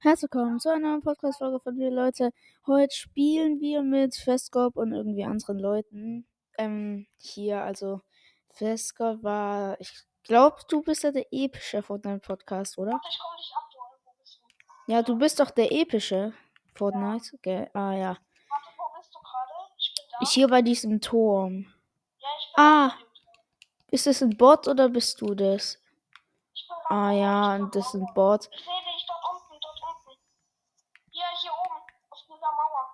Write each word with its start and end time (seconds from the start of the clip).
Herzlich 0.00 0.30
willkommen 0.32 0.60
zu 0.60 0.68
einer 0.70 0.90
neuen 0.90 1.02
Podcast-Folge 1.02 1.60
von 1.60 1.76
mir, 1.76 1.90
Leute. 1.90 2.32
Heute 2.66 2.94
spielen 2.94 3.60
wir 3.60 3.82
mit 3.82 4.14
Festgop 4.16 4.76
und 4.76 4.92
irgendwie 4.92 5.24
anderen 5.24 5.58
Leuten. 5.58 6.26
Ähm, 6.56 7.06
hier, 7.18 7.62
also 7.62 8.00
Festgop 8.54 9.22
war, 9.24 9.80
ich 9.80 9.92
glaube, 10.22 10.56
du 10.68 10.82
bist 10.82 11.02
ja 11.02 11.10
der 11.10 11.26
epische 11.32 11.82
Fortnite-Podcast, 11.82 12.78
oder? 12.78 13.00
Ich 13.10 13.18
komm. 13.18 13.30
Wo 14.04 14.12
bist 14.20 14.40
du? 14.86 14.92
Ja, 14.92 15.02
du 15.02 15.16
bist 15.18 15.40
doch 15.40 15.50
der 15.50 15.72
epische 15.72 16.32
Fortnite. 16.76 17.34
Okay. 17.34 17.68
Ah, 17.74 17.92
ja. 17.92 18.08
Warte, 18.08 18.68
wo 18.76 18.98
bist 18.98 19.12
du 19.14 19.18
gerade? 19.18 19.52
Ich 19.78 19.94
bin 19.96 20.04
da. 20.12 20.18
Ich 20.22 20.30
hier 20.30 20.48
bei 20.48 20.62
diesem 20.62 21.00
Turm. 21.00 21.66
ja, 22.18 22.28
ich 22.38 22.54
bin 22.54 22.64
Ah. 22.64 22.92
Ist 23.90 24.06
das 24.06 24.22
ein 24.22 24.36
Bot 24.36 24.68
oder 24.68 24.88
bist 24.90 25.20
du 25.20 25.34
das? 25.34 25.78
Ah, 26.90 27.10
ja, 27.10 27.58
das 27.72 27.86
ist 27.88 27.94
ein 27.94 28.06
Bot. 28.14 28.48
Ich 28.52 28.64
sehe 28.64 28.74
dich 28.94 29.06
dort 29.06 29.24
unten, 29.30 29.60
dort 29.60 29.80
unten. 29.82 30.18
Hier, 31.10 31.24
hier 31.40 31.50
oben, 31.52 31.80
auf 32.10 32.18
dieser 32.22 32.52
Mauer. 32.52 32.84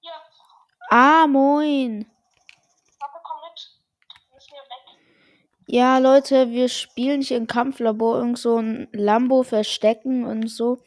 Hier, 0.00 0.12
Ah, 0.92 1.28
moin. 1.28 2.04
warte, 2.98 3.18
komm 3.22 3.36
mit. 3.48 4.34
Müssen 4.34 4.52
weg. 4.54 4.98
Ja, 5.68 5.98
Leute, 5.98 6.50
wir 6.50 6.68
spielen 6.68 7.22
hier 7.22 7.36
im 7.36 7.46
Kampflabor 7.46 8.18
irgend 8.18 8.38
so 8.38 8.56
ein 8.56 8.88
Lambo 8.92 9.44
verstecken 9.44 10.24
und 10.24 10.48
so. 10.48 10.82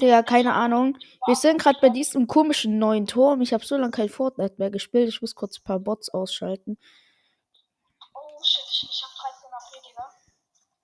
Ja, 0.00 0.24
keine 0.24 0.54
Ahnung. 0.54 0.98
Wir 1.26 1.36
sind 1.36 1.62
gerade 1.62 1.78
bei 1.80 1.90
diesem 1.90 2.26
komischen 2.26 2.80
neuen 2.80 3.06
Turm. 3.06 3.40
Ich 3.40 3.52
habe 3.52 3.64
so 3.64 3.76
lange 3.76 3.92
kein 3.92 4.08
Fortnite 4.08 4.54
mehr 4.58 4.72
gespielt. 4.72 5.08
Ich 5.08 5.20
muss 5.20 5.36
kurz 5.36 5.60
ein 5.60 5.64
paar 5.64 5.78
Bots 5.78 6.08
ausschalten. 6.08 6.76
Oh 8.14 8.42
shit, 8.42 8.64
ich, 8.66 8.88
ich 8.90 9.04
hab 9.04 9.30
13 9.30 9.50
AP, 9.52 9.70
Digga. 9.86 10.10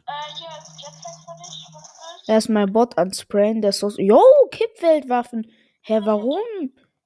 Äh, 0.06 0.36
hier 0.38 0.48
ist 0.56 0.80
Jetpack 0.80 1.18
für 1.24 1.42
dich, 1.42 1.66
wenn 1.66 1.72
du 1.72 1.78
willst. 1.78 2.28
Erstmal 2.28 2.66
Bot 2.68 2.96
ansprayen, 2.96 3.60
der 3.60 3.70
ist 3.70 3.80
so. 3.80 3.88
Yo, 3.96 4.22
Kippweltwaffen. 4.52 5.50
Hä, 5.80 6.00
warum? 6.04 6.44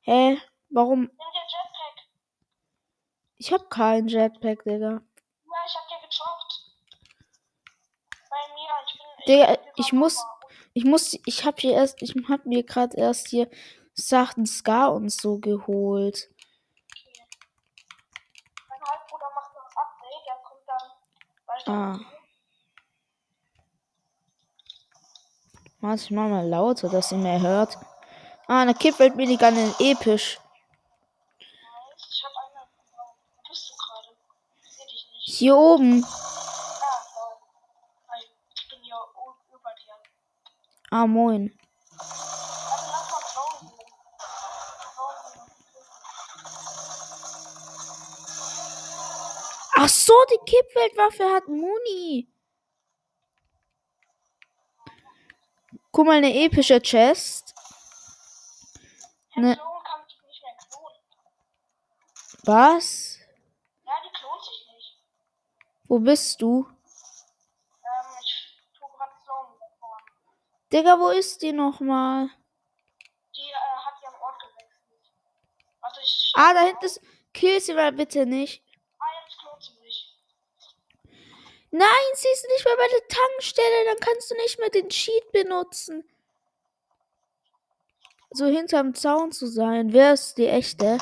Hä, 0.03 0.39
warum? 0.71 1.01
Nimm 1.01 1.09
dir 1.09 1.47
Jetpack. 1.49 2.07
Ich 3.39 3.53
hab 3.53 3.71
keinen 3.71 4.09
Jetpack, 4.09 4.65
Digga. 4.65 4.91
Ja, 4.91 5.01
ich 5.67 5.75
hab 5.77 5.89
dir 5.89 6.01
gedroppt. 6.09 6.53
Bei 8.29 8.43
mir, 8.55 8.71
ich 8.87 8.93
bin. 8.99 9.35
Digga, 9.35 9.47
bin 9.57 9.73
ich 9.77 9.93
muss-. 9.93 10.25
Ich 10.73 10.85
muss, 10.85 11.19
ich 11.27 11.45
hab 11.45 11.59
hier 11.61 11.73
erst, 11.75 12.01
ich 12.01 12.15
hab 12.29 12.47
mir 12.47 12.63
gerade 12.65 12.97
erst 12.97 13.29
hier 13.29 13.51
Sachen 13.95 14.47
Scar 14.47 14.93
und 14.95 15.11
so 15.11 15.39
geholt. 15.39 16.31
Mein 18.69 18.81
Halbbruder 18.81 19.31
macht 19.35 19.53
noch 19.53 19.77
Update, 19.77 20.27
der 20.27 20.37
kommt 20.45 20.69
dann 20.69 20.91
bald 21.47 21.69
Ah. 21.69 21.93
dazu. 21.99 22.05
Warte, 25.81 26.03
ich 26.05 26.11
mach 26.11 26.29
mal 26.29 26.47
lauter, 26.47 26.89
dass 26.89 27.11
ihr 27.11 27.19
mehr 27.19 27.41
hört. 27.41 27.77
Ah, 28.47 28.61
eine 28.63 28.75
Kippwelt-Minigun 28.75 29.57
in 29.57 29.75
episch. 29.81 30.39
Nice, 31.39 32.09
Ich 32.11 32.23
hab 32.25 32.33
eine. 32.37 32.67
Wo 32.97 33.49
bist 33.49 33.71
du 33.71 33.75
gerade? 33.77 34.09
Ich 34.63 34.71
seh 34.77 34.85
dich 34.85 35.09
nicht. 35.13 35.30
Hier 35.41 35.57
oben. 35.57 36.05
Ah. 36.05 36.21
Ah, 40.91 41.07
moin. 41.07 41.59
Ach 49.77 49.89
so, 49.89 50.13
die 50.31 50.45
Kippweltwaffe 50.45 51.25
hat 51.33 51.49
Muni. 51.49 52.29
Guck 55.91 56.07
mal, 56.07 56.19
eine 56.19 56.35
epische 56.35 56.83
Chest. 56.83 57.55
Ne. 59.37 59.59
Was? 62.45 63.19
Ja, 63.85 63.93
die 64.05 64.13
klont 64.19 64.45
sich 64.45 64.67
nicht. 64.75 64.99
Wo 65.91 65.99
bist 65.99 66.41
du? 66.41 66.69
Ähm, 66.69 68.17
ich 68.23 68.63
tu 68.79 68.87
grad 68.97 69.11
wegfahren. 69.11 70.05
Digga, 70.73 71.01
wo 71.01 71.09
ist 71.09 71.43
die 71.43 71.51
nochmal? 71.51 72.31
Die 73.35 73.41
äh, 73.41 73.77
hat 73.85 74.01
ihren 74.01 74.15
Ort 74.23 74.41
gewechselt. 74.41 75.11
Warte, 75.81 76.01
ich. 76.05 76.33
Ah, 76.37 76.55
da 76.55 76.61
hinten 76.61 76.85
ist. 76.85 77.01
Kill 77.35 77.61
sie 77.61 77.75
mal 77.75 77.91
bitte 77.91 78.25
nicht. 78.25 78.63
Ah, 79.01 79.05
jetzt 79.25 79.37
klont 79.41 79.65
sie 79.65 79.85
sich. 79.85 80.17
Nein, 81.73 82.11
sie 82.15 82.29
ist 82.35 82.47
nicht 82.47 82.65
mehr 82.65 82.77
bei 82.77 82.89
der 82.89 83.09
Tankstelle. 83.09 83.85
Dann 83.87 83.99
kannst 83.99 84.31
du 84.31 84.37
nicht 84.37 84.61
mehr 84.61 84.71
den 84.71 84.91
Cheat 84.91 85.33
benutzen. 85.33 86.09
So 88.31 88.47
hinterm 88.47 88.95
Zaun 88.95 89.33
zu 89.33 89.49
sein. 89.49 89.93
Wer 89.93 90.13
ist 90.13 90.39
die 90.39 90.47
echte? 90.47 90.99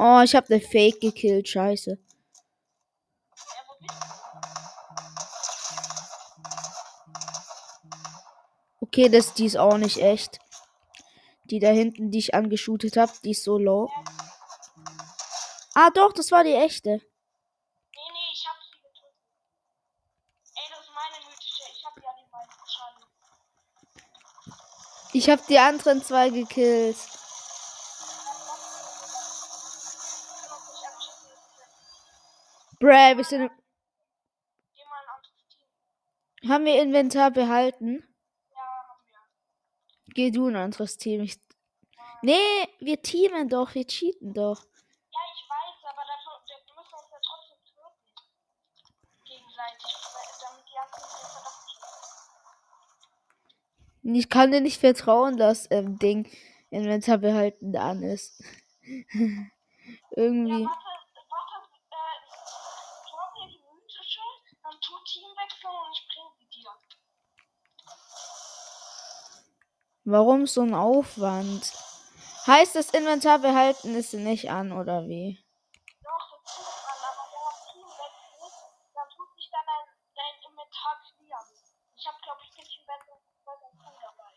Oh, 0.00 0.20
ich 0.22 0.36
hab 0.36 0.48
ne 0.48 0.60
Fake 0.60 1.00
gekillt. 1.00 1.48
Scheiße. 1.48 1.98
Okay, 8.80 9.08
das, 9.08 9.34
die 9.34 9.46
ist 9.46 9.56
auch 9.56 9.76
nicht 9.76 9.98
echt. 9.98 10.38
Die 11.44 11.58
da 11.58 11.70
hinten, 11.70 12.12
die 12.12 12.18
ich 12.18 12.32
angeschootet 12.32 12.96
hab, 12.96 13.10
die 13.22 13.32
ist 13.32 13.42
so 13.42 13.58
low. 13.58 13.90
Ah, 15.74 15.90
doch, 15.90 16.12
das 16.12 16.30
war 16.30 16.44
die 16.44 16.54
echte. 16.54 16.90
Nee, 16.90 17.02
nee, 18.12 18.32
ich 18.32 18.46
hab 18.46 18.56
sie 18.62 18.70
getötet. 18.80 19.14
Ey, 20.54 20.68
das 20.70 20.80
ist 20.80 20.92
meine 20.94 21.18
mythische. 21.26 21.64
Ich 21.72 21.84
hab 21.84 21.96
ja 21.96 22.10
die 22.18 22.30
meisten 22.30 22.68
Schaden. 22.68 23.02
Ich 25.12 25.28
hab 25.28 25.46
die 25.48 25.58
anderen 25.58 26.02
zwei 26.04 26.30
gekillt. 26.30 26.96
Ich 26.96 27.08
kann 30.38 30.50
auch 30.50 30.66
nicht 30.72 30.86
abschießen. 30.86 31.32
Bräh, 32.88 33.18
wir 33.18 33.24
sind. 33.24 33.50
Geh 34.74 34.84
mal 34.88 35.02
ein 35.02 35.08
anderes 35.14 35.46
Team. 35.50 35.68
Haben 36.50 36.64
wir 36.64 36.82
Inventar 36.82 37.30
behalten? 37.30 38.02
Ja, 38.50 38.60
haben 38.88 39.04
wir. 39.04 40.14
Geh 40.14 40.30
du 40.30 40.48
in 40.48 40.56
ein 40.56 40.62
anderes 40.62 40.96
Team. 40.96 41.20
Ich... 41.20 41.38
Nee, 42.22 42.66
wir 42.80 43.02
teamen 43.02 43.50
doch, 43.50 43.74
wir 43.74 43.86
cheaten 43.86 44.32
doch. 44.32 44.64
Ja, 44.64 45.20
ich 45.34 45.44
weiß, 45.50 45.84
aber 45.84 46.02
dafür, 46.06 46.40
wir 46.46 46.56
müssen 46.76 46.94
uns 46.94 47.10
ja 47.10 47.20
trotzdem 47.22 47.58
töten. 47.66 48.16
Gegenseitig, 49.26 49.92
damit 50.40 50.64
die 50.66 50.78
anderen. 54.02 54.16
Ich 54.16 54.28
kann 54.30 54.50
dir 54.50 54.62
nicht 54.62 54.80
vertrauen, 54.80 55.36
dass 55.36 55.70
ähm, 55.70 55.98
Ding 55.98 56.26
Inventar 56.70 57.18
behalten 57.18 57.76
an 57.76 58.02
ist. 58.02 58.42
Irgendwie. 60.16 60.62
Ja, 60.62 60.68
warte, 60.68 61.20
warte, 61.28 61.58
äh, 61.90 62.18
drop 63.10 63.30
mir 63.36 63.48
die 63.48 63.60
mythische, 63.60 64.20
dann 64.62 64.80
tu 64.80 64.94
Teamwechsel 65.04 65.70
und 65.70 65.92
ich 65.92 66.02
bring 66.08 66.28
sie 66.38 66.46
dir. 66.46 66.70
Warum 70.10 70.46
so 70.46 70.62
ein 70.62 70.74
Aufwand? 70.74 71.72
Heißt 72.46 72.74
das 72.76 72.90
Inventar 72.90 73.38
behalten 73.40 73.94
ist 73.94 74.10
sie 74.12 74.16
nicht 74.16 74.50
an, 74.50 74.72
oder 74.72 75.06
wie? 75.06 75.38
Doch, 76.02 76.26
das 76.44 76.56
tut 76.56 76.64
man, 76.64 76.98
aber 77.10 77.24
wenn 77.30 77.44
das 77.44 77.60
Teamwechsel, 77.72 78.48
dann 78.94 79.08
tut 79.14 79.30
sich 79.36 79.50
dann 79.52 79.66
dein, 79.68 79.86
dein 80.16 80.34
Inventar 80.50 80.94
clearen. 81.04 81.48
Ich 81.98 82.06
hab, 82.06 82.16
glaub 82.22 82.38
ich, 82.42 82.50
bisschen 82.56 82.84
besser, 82.86 83.16
Team 83.20 83.96
dabei. 84.00 84.32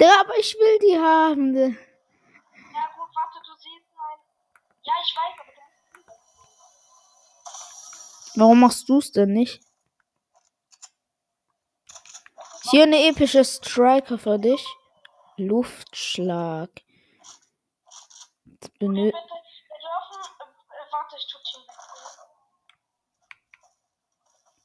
Digga, 0.00 0.20
aber 0.20 0.36
ich 0.38 0.54
will 0.54 0.78
die 0.80 0.98
haben. 0.98 1.52
Di- 1.52 1.76
Ja 2.74 2.84
gut, 2.96 3.10
warte, 3.14 3.38
du 3.46 3.54
siehst 3.56 3.88
mein... 3.96 4.18
Ja, 4.82 4.94
ich 5.02 5.14
weiß, 5.16 5.34
aber 5.40 5.52
du 5.52 5.60
musst 5.62 5.84
Teamwechsel. 5.92 6.24
Warum 8.36 8.60
machst 8.60 8.88
du 8.88 8.98
es 8.98 9.12
denn 9.12 9.32
nicht? 9.32 9.62
Hier 12.70 12.82
eine 12.84 13.08
epische 13.08 13.44
Striker 13.44 14.18
für 14.18 14.38
dich. 14.38 14.66
Luftschlag. 15.36 16.70
Benö. 18.78 19.08
Äh. 19.08 19.12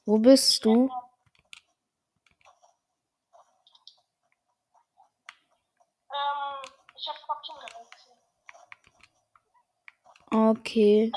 Wo 0.05 0.17
bist 0.17 0.65
du? 0.65 0.89
Ähm. 10.31 10.49
Okay. 10.49 11.11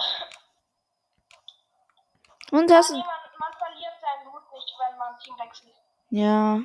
Und 2.52 2.70
hast 2.70 2.90
Nee, 2.90 2.98
man, 2.98 3.06
man 3.38 3.52
verliert 3.58 3.94
seinen 3.98 4.30
Loot 4.30 4.42
nicht, 4.52 4.74
wenn 4.78 4.98
man 4.98 5.18
Team 5.18 5.34
wechselt. 5.38 5.72
Ja. 6.10 6.60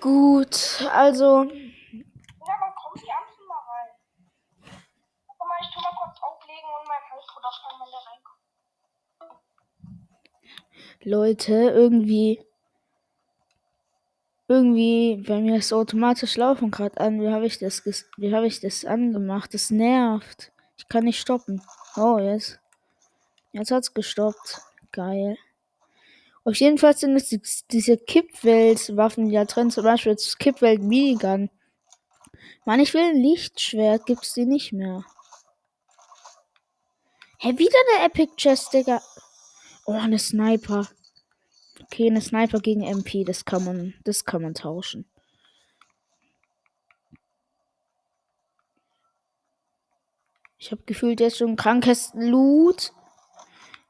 Gut, 0.00 0.82
also. 0.92 1.44
Ja, 1.44 2.54
dann 2.58 2.74
kommen 2.74 2.96
die 2.96 3.12
anderen 3.12 3.46
mal 3.46 3.62
rein. 3.70 3.90
Guck 5.28 5.48
mal, 5.48 5.58
ich 5.62 5.70
tu 5.70 5.80
mal 5.80 5.94
kurz 5.96 6.18
auflegen 6.20 6.68
und 6.80 6.88
mein 6.88 7.02
Halbbruder 7.08 7.52
fragen, 7.62 7.78
wenn 7.80 7.90
der 7.92 8.02
reinkommt. 8.10 8.42
Leute, 11.04 11.52
irgendwie. 11.70 12.44
Irgendwie, 14.48 15.22
bei 15.24 15.38
mir 15.40 15.58
ist 15.58 15.72
automatisch 15.72 16.36
Laufen 16.36 16.72
gerade 16.72 16.98
an. 17.00 17.20
Wie 17.20 17.30
habe 17.30 17.46
ich 17.46 17.60
das 17.60 17.84
wie 18.16 18.34
habe 18.34 18.48
ich 18.48 18.58
das 18.60 18.84
angemacht? 18.84 19.54
Das 19.54 19.70
nervt. 19.70 20.50
Ich 20.76 20.88
kann 20.88 21.04
nicht 21.04 21.20
stoppen. 21.20 21.62
Oh, 21.94 22.18
jetzt. 22.18 22.58
Jetzt 23.52 23.70
hat's 23.70 23.94
gestoppt. 23.94 24.60
Geil. 24.92 25.36
Auf 26.44 26.56
jeden 26.56 26.78
Fall 26.78 26.96
sind 26.96 27.14
es 27.16 27.28
die, 27.28 27.42
diese 27.70 27.96
Kippwelt-Waffen, 27.98 29.28
die 29.28 29.34
da 29.34 29.44
drin, 29.44 29.70
zum 29.70 29.84
Beispiel 29.84 30.14
das 30.14 30.38
Kippwelt 30.38 30.82
Minigun. 30.82 31.50
Mann, 32.64 32.80
ich 32.80 32.94
will 32.94 33.02
ein 33.02 33.22
Lichtschwert, 33.22 34.06
gibt's 34.06 34.34
die 34.34 34.46
nicht 34.46 34.72
mehr. 34.72 35.04
Hä, 37.38 37.56
wieder 37.56 37.78
eine 37.96 38.06
Epic 38.06 38.32
Chest, 38.36 38.72
Digga. 38.72 39.00
Oh, 39.86 39.92
eine 39.92 40.18
Sniper. 40.18 40.88
Okay, 41.84 42.08
eine 42.08 42.20
Sniper 42.20 42.60
gegen 42.60 42.82
MP, 42.82 43.24
das 43.24 43.44
kann 43.44 43.64
man, 43.64 43.94
das 44.04 44.24
kann 44.24 44.42
man 44.42 44.54
tauschen. 44.54 45.08
Ich 50.58 50.72
habe 50.72 50.82
gefühlt 50.86 51.20
jetzt 51.20 51.38
schon 51.38 51.56
krankes 51.56 52.10
Loot. 52.14 52.92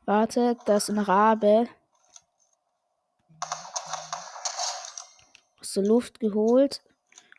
Warte, 0.08 0.56
das 0.64 0.88
ist 0.88 0.96
ein 0.96 1.04
Rabe. 1.04 1.68
Aus 5.60 5.74
der 5.74 5.82
Luft 5.82 6.18
geholt. 6.18 6.80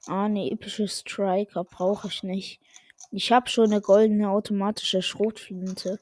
Ah, 0.05 0.25
eine 0.25 0.51
epische 0.51 0.87
Striker 0.87 1.63
brauche 1.63 2.09
ich 2.09 2.21
nicht. 2.21 2.61
Ich 3.09 3.31
habe 3.31 3.49
schon 3.49 3.71
eine 3.71 3.81
goldene 3.81 4.29
automatische 4.29 5.01
Schrotflinte. 5.01 5.99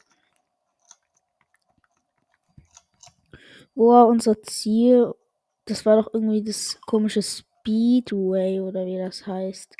Wo 3.73 3.93
war 3.93 4.07
unser 4.07 4.41
Ziel? 4.41 5.15
Das 5.63 5.85
war 5.85 5.95
doch 5.95 6.13
irgendwie 6.13 6.43
das 6.43 6.81
komische 6.81 7.21
Speedway 7.21 8.59
oder 8.59 8.85
wie 8.85 8.97
das 8.97 9.25
heißt. 9.25 9.73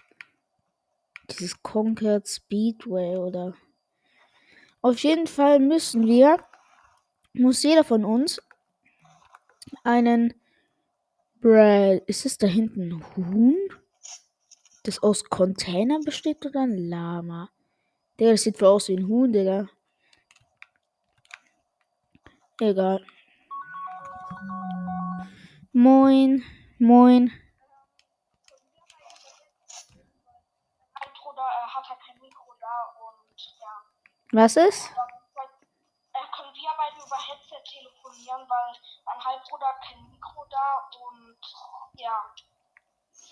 Dieses 1.32 1.62
Conquered 1.62 2.26
Speedway 2.26 3.18
oder. 3.18 3.56
Auf 4.82 5.00
jeden 5.00 5.28
Fall 5.28 5.60
müssen 5.60 6.08
wir, 6.08 6.40
muss 7.40 7.64
jeder 7.64 7.84
von 7.84 8.06
uns 8.06 8.42
einen 9.84 10.34
Brad. 11.42 12.04
Ist 12.08 12.26
es 12.26 12.38
da 12.38 12.48
hinten 12.48 12.92
ein 12.92 13.16
Huhn? 13.16 13.58
Das 14.84 15.04
aus 15.04 15.26
Containern 15.26 16.02
besteht 16.04 16.46
oder 16.46 16.62
ein 16.62 16.78
Lama? 16.78 17.50
Digga, 18.20 18.32
das 18.32 18.44
sieht 18.44 18.58
voll 18.58 18.70
aus 18.70 18.88
wie 18.88 18.98
ein 18.98 19.08
Huhn, 19.08 19.32
Digga. 19.32 19.68
Egal. 22.60 23.06
Moin, 25.74 26.44
moin. 26.80 27.32
Mein 30.94 31.12
Bruder 31.22 31.44
äh, 31.44 31.68
hat 31.70 31.88
halt 31.88 32.00
kein 32.00 32.20
Mikro 32.20 32.56
da 32.60 32.96
und 32.98 33.38
ja. 33.60 33.84
Was 34.32 34.56
ist? 34.58 34.90
Äh, 34.90 36.26
können 36.36 36.54
wir 36.56 36.72
beide 36.78 36.98
über 37.06 37.27
Headset 37.38 37.64
telefonieren, 37.64 38.50
weil 38.50 38.76
mein 39.06 39.26
Halbbruder 39.26 39.68
hat 39.68 39.82
kein 39.82 40.10
Mikro 40.10 40.46
da 40.50 40.90
und 41.00 41.38
ja. 41.94 42.34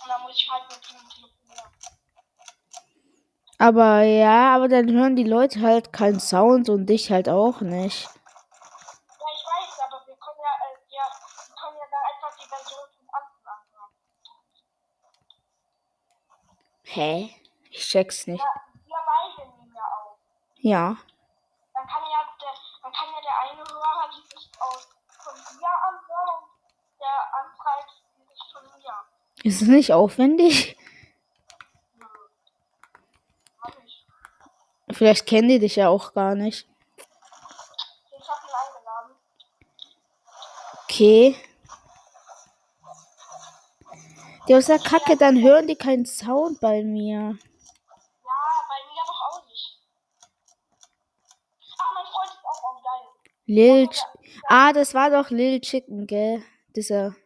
Und 0.04 0.10
dann 0.10 0.22
muss 0.22 0.36
ich 0.36 0.50
halt 0.50 0.64
mit 0.70 0.92
ihm 0.92 1.10
telefonieren. 1.10 1.72
Aber 3.58 4.02
ja, 4.02 4.54
aber 4.56 4.68
dann 4.68 4.92
hören 4.92 5.16
die 5.16 5.24
Leute 5.24 5.62
halt 5.62 5.94
keinen 5.94 6.20
Sound 6.20 6.68
und 6.70 6.88
dich 6.88 7.10
halt 7.10 7.30
auch 7.30 7.62
nicht. 7.62 8.04
Ja, 8.04 8.12
ich 9.34 9.46
weiß, 9.46 9.80
aber 9.88 10.06
wir 10.06 10.16
können 10.18 10.40
ja, 10.44 10.54
äh, 10.60 10.76
ja, 10.90 11.06
wir 11.48 11.56
können 11.56 11.78
ja 11.78 11.86
dann 11.90 12.04
einfach 12.12 12.36
die 12.38 12.50
Version 12.50 12.90
von 12.98 13.08
Anfang 13.16 13.48
anhören. 13.56 13.94
Hä? 16.84 17.36
Ich 17.72 17.88
check's 17.88 18.28
nicht. 18.28 18.44
Ja, 18.44 18.62
wir 18.86 18.98
beide 19.06 19.50
nehmen 19.52 19.74
ja 19.74 19.84
auf. 19.84 20.18
Ja. 20.58 20.98
Dann 21.74 21.88
kann 21.88 22.04
ja 22.12 22.20
der, 22.42 22.54
dann 22.84 22.92
kann 22.92 23.08
ja 23.14 23.22
der 23.22 23.40
eine 23.40 23.64
Hörer 23.64 24.10
dieses 24.16 24.52
aus 24.60 24.90
von 25.24 25.36
dir 25.36 25.72
anhören 25.82 26.44
und 26.44 27.00
der 27.00 27.36
andere 27.40 27.64
halt 27.64 27.88
dieses 28.18 28.40
von 28.52 28.64
mir. 28.80 28.96
Ist 29.46 29.62
es 29.62 29.68
nicht 29.68 29.94
aufwendig? 29.94 30.76
Vielleicht 34.90 35.28
kennen 35.28 35.50
die 35.50 35.60
dich 35.60 35.76
ja 35.76 35.88
auch 35.88 36.14
gar 36.14 36.34
nicht. 36.34 36.68
Ich 36.98 38.28
hab 38.28 38.40
ihn 38.42 38.56
eingeladen. 38.76 39.16
Okay. 40.86 41.36
Der 44.48 44.58
ist 44.58 44.70
ja 44.70 44.80
kacke, 44.80 45.16
dann 45.16 45.40
hören 45.40 45.68
die 45.68 45.76
keinen 45.76 46.08
Sound 46.08 46.60
bei 46.60 46.84
mir. 46.84 47.14
Ja, 47.14 47.36
bei 47.36 48.80
mir 48.90 49.04
doch 49.06 49.22
auch 49.30 49.46
nicht. 49.46 49.80
Ach, 51.78 51.94
mein 51.94 52.06
Freund 52.08 52.32
ist 52.32 52.46
auch 52.46 52.64
on 52.64 52.82
geil. 52.82 53.04
Lil. 53.46 53.90
Ah, 54.48 54.74
das 54.74 54.96
war 54.96 55.12
doch 55.12 55.30
Lil 55.30 55.62
Chicken, 55.62 56.08
gell? 56.08 56.42
Dieser, 56.76 57.10
Ja. 57.10 57.25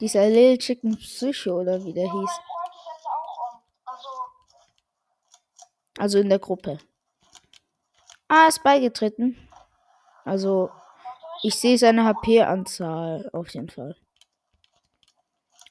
Dieser 0.00 0.28
Lil 0.28 0.58
Chicken 0.58 0.96
Psycho 0.96 1.60
oder 1.60 1.82
wie 1.84 1.92
der 1.92 2.06
Ja, 2.06 2.12
hieß. 2.12 2.30
Also, 3.84 4.08
Also 5.98 6.18
in 6.18 6.28
der 6.28 6.38
Gruppe. 6.38 6.78
Ah, 8.28 8.46
ist 8.48 8.62
beigetreten. 8.62 9.36
Also, 10.24 10.70
ich 11.42 11.58
sehe 11.58 11.78
seine 11.78 12.04
HP-Anzahl 12.04 13.30
auf 13.32 13.48
jeden 13.50 13.70
Fall. 13.70 13.96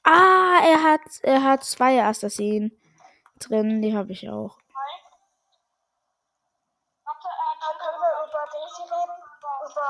Ah, 0.04 0.60
er 0.64 0.84
hat, 0.84 1.02
er 1.22 1.44
hat 1.44 1.64
zwei 1.64 2.04
Assassinen 2.04 2.72
drin, 3.40 3.82
die 3.82 3.96
habe 3.96 4.12
ich 4.14 4.30
auch. 4.30 4.58
Warte, 7.04 7.28
äh, 7.28 7.78
können 7.78 8.00
wir 8.02 8.14
über 8.26 8.44
Daisy 8.52 8.84
reden. 8.84 9.20
Über, 9.38 9.54
über, 9.70 9.90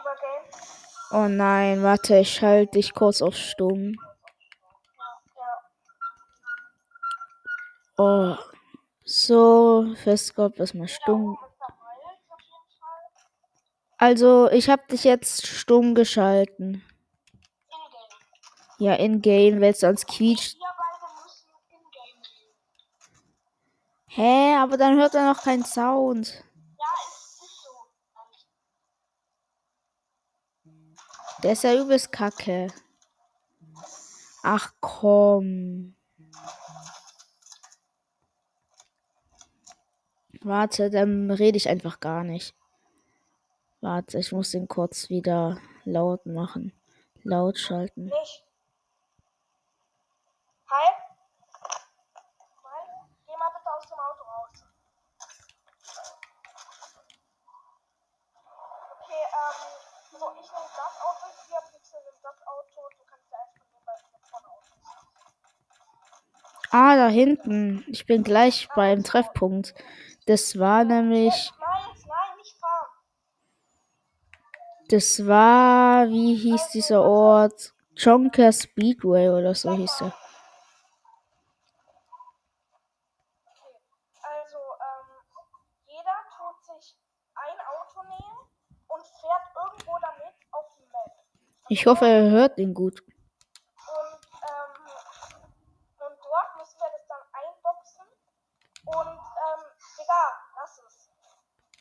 über 0.00 0.14
Game. 0.20 0.97
Oh 1.10 1.26
nein, 1.26 1.82
warte, 1.82 2.18
ich 2.18 2.34
schalte 2.34 2.72
dich 2.72 2.92
kurz 2.92 3.22
auf 3.22 3.34
stumm. 3.34 3.96
Oh, 7.96 8.36
so, 9.04 9.94
Festkopf 10.04 10.60
stumm. 10.86 11.36
ist 11.36 11.68
jeden 11.70 12.28
Fall. 12.28 12.98
Also, 13.96 14.50
ich 14.50 14.68
habe 14.68 14.82
dich 14.90 15.04
jetzt 15.04 15.46
stumm 15.46 15.94
geschalten. 15.94 16.82
Ja, 18.78 18.94
in-game, 18.94 19.60
weil 19.60 19.74
sonst 19.74 20.06
quietscht. 20.06 20.56
Hä, 24.06 24.56
aber 24.56 24.76
dann 24.76 24.96
hört 24.98 25.14
er 25.14 25.32
noch 25.32 25.42
keinen 25.42 25.64
Sound. 25.64 26.44
Ja, 26.78 26.84
es 27.08 27.40
ist 27.40 27.62
so. 27.62 27.70
Der 31.42 31.52
ist 31.52 31.62
ja 31.64 31.74
übelst 31.74 32.10
kacke. 32.12 32.68
Ach 34.42 34.72
komm. 34.80 35.94
Warte, 40.42 40.90
dann 40.90 41.30
rede 41.30 41.56
ich 41.56 41.68
einfach 41.68 42.00
gar 42.00 42.24
nicht. 42.24 42.54
Warte, 43.80 44.18
ich 44.18 44.32
muss 44.32 44.50
den 44.50 44.66
kurz 44.66 45.08
wieder 45.08 45.60
laut 45.84 46.26
machen. 46.26 46.72
Laut 47.22 47.58
schalten. 47.58 48.04
Nicht. 48.04 48.44
Hi. 50.70 50.92
Hi. 52.64 52.84
Geh 53.26 53.36
mal 53.36 53.50
bitte 53.56 53.70
aus 53.76 53.86
dem 53.86 53.98
Auto 53.98 54.22
raus. 54.22 54.64
Okay, 59.02 59.24
ähm, 59.38 59.58
so, 60.18 60.26
ich 60.40 60.50
nehme 60.52 60.70
das 60.76 60.94
Auto, 61.00 61.26
hier 61.46 61.60
Pixel 61.70 62.00
nimmt 62.04 62.24
das 62.24 62.46
Auto, 62.46 62.80
du 62.98 63.04
kannst 63.04 63.30
ja 63.30 63.38
einfach 63.38 63.66
nur 63.70 63.82
bei 63.86 63.94
mir 64.10 64.18
vorne 64.28 64.48
aus. 64.48 64.66
Ah, 66.70 66.96
da 66.96 67.08
hinten. 67.08 67.82
Ich 67.88 68.04
bin 68.04 68.22
gleich 68.22 68.68
beim 68.74 69.02
Treffpunkt. 69.02 69.74
Das 70.26 70.58
war 70.58 70.84
nämlich. 70.84 71.52
Nein, 71.58 71.70
nein, 72.06 72.36
nicht 72.36 72.58
fahren. 72.58 72.88
Das 74.90 75.26
war. 75.26 76.08
Wie 76.08 76.34
hieß 76.34 76.68
dieser 76.68 77.02
Ort? 77.02 77.72
Jonker 77.96 78.52
Speedway 78.52 79.30
oder 79.30 79.54
so 79.54 79.72
hieß 79.72 80.02
er. 80.02 80.06
Okay, 83.46 83.74
also, 84.22 84.58
ähm, 84.58 85.08
jeder 85.86 86.16
tut 86.36 86.62
sich 86.76 86.96
ein 87.34 87.58
Auto 87.66 88.02
nehmen 88.08 88.38
und 88.88 89.02
fährt 89.06 89.46
irgendwo 89.64 89.98
damit 90.00 90.34
auf 90.52 90.66
die 90.76 90.84
Map. 90.84 91.12
Ich 91.70 91.86
hoffe, 91.86 92.06
er 92.06 92.30
hört 92.30 92.58
ihn 92.58 92.74
gut. 92.74 93.02
Und, 98.88 99.20
ähm, 99.20 99.62
Digga, 99.98 100.24
lass 100.56 100.78
es. 100.78 101.10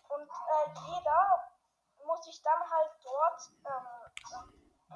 Und 0.09 0.27
äh, 0.27 0.65
jeder 0.91 1.49
muss 2.05 2.23
sich 2.25 2.41
dann 2.41 2.59
halt 2.69 2.91
dort, 3.01 3.41
ähm, 3.63 3.87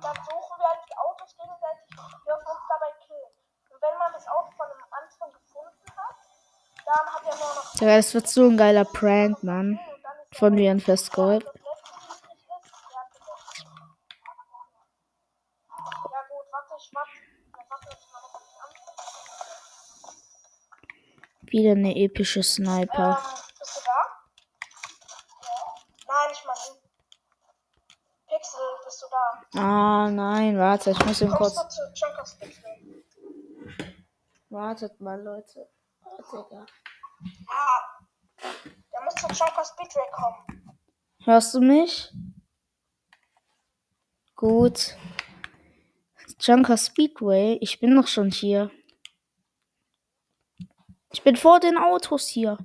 dann 0.01 0.15
suchen 0.15 0.59
wir 0.59 0.67
halt 0.67 0.81
die 0.89 0.97
Autos 0.97 1.35
gegenseitig, 1.37 1.87
dürfen 2.25 2.47
uns 2.47 2.67
dabei 2.67 2.91
killen. 3.05 3.31
Und 3.71 3.81
wenn 3.81 3.97
man 3.97 4.11
das 4.11 4.27
Auto 4.27 4.51
von 4.51 4.65
einem 4.67 4.83
anderen 4.91 5.31
gefunden 5.31 5.95
hat, 5.95 6.15
dann 6.85 7.13
hat 7.13 7.23
er 7.23 7.35
nur 7.35 7.55
noch. 7.55 7.71
Digga, 7.91 7.97
das 7.97 8.13
wird 8.13 8.29
so 8.29 8.47
ein 8.47 8.55
geiler 8.55 8.85
Prank, 8.85 9.43
Mann. 9.43 9.77
Von 10.31 10.53
er- 10.53 10.59
Leon 10.59 10.79
Festgold. 10.79 11.43
Ja. 11.43 11.51
Ja, 11.51 11.59
an. 16.95 17.07
Wieder 21.41 21.71
eine 21.71 21.93
epische 21.97 22.43
Sniper. 22.43 23.19
Ähm, 23.19 23.57
bist 23.59 23.75
du 23.75 23.81
da? 23.83 23.99
Nein, 26.07 26.29
ich 26.31 26.45
meine. 26.45 26.79
Pixel, 28.29 28.61
bist 28.85 29.01
du 29.01 29.07
da? 29.11 29.59
Ah, 29.61 30.09
nein, 30.09 30.57
warte, 30.57 30.91
ich 30.91 31.05
muss 31.05 31.19
ihn 31.21 31.29
kurz. 31.31 31.57
Wartet 34.49 35.01
mal, 35.01 35.21
Leute. 35.21 35.69
Digga. 36.31 36.65
Junkers 39.39 39.69
Speedway 39.69 40.09
kommen. 40.11 40.77
Hörst 41.23 41.53
du 41.53 41.61
mich? 41.61 42.11
Gut. 44.35 44.95
Junker 46.39 46.77
Speedway, 46.77 47.57
ich 47.61 47.79
bin 47.79 47.95
doch 47.95 48.07
schon 48.07 48.31
hier. 48.31 48.71
Ich 51.13 51.21
bin 51.23 51.35
vor 51.35 51.59
den 51.59 51.77
Autos 51.77 52.27
hier. 52.27 52.57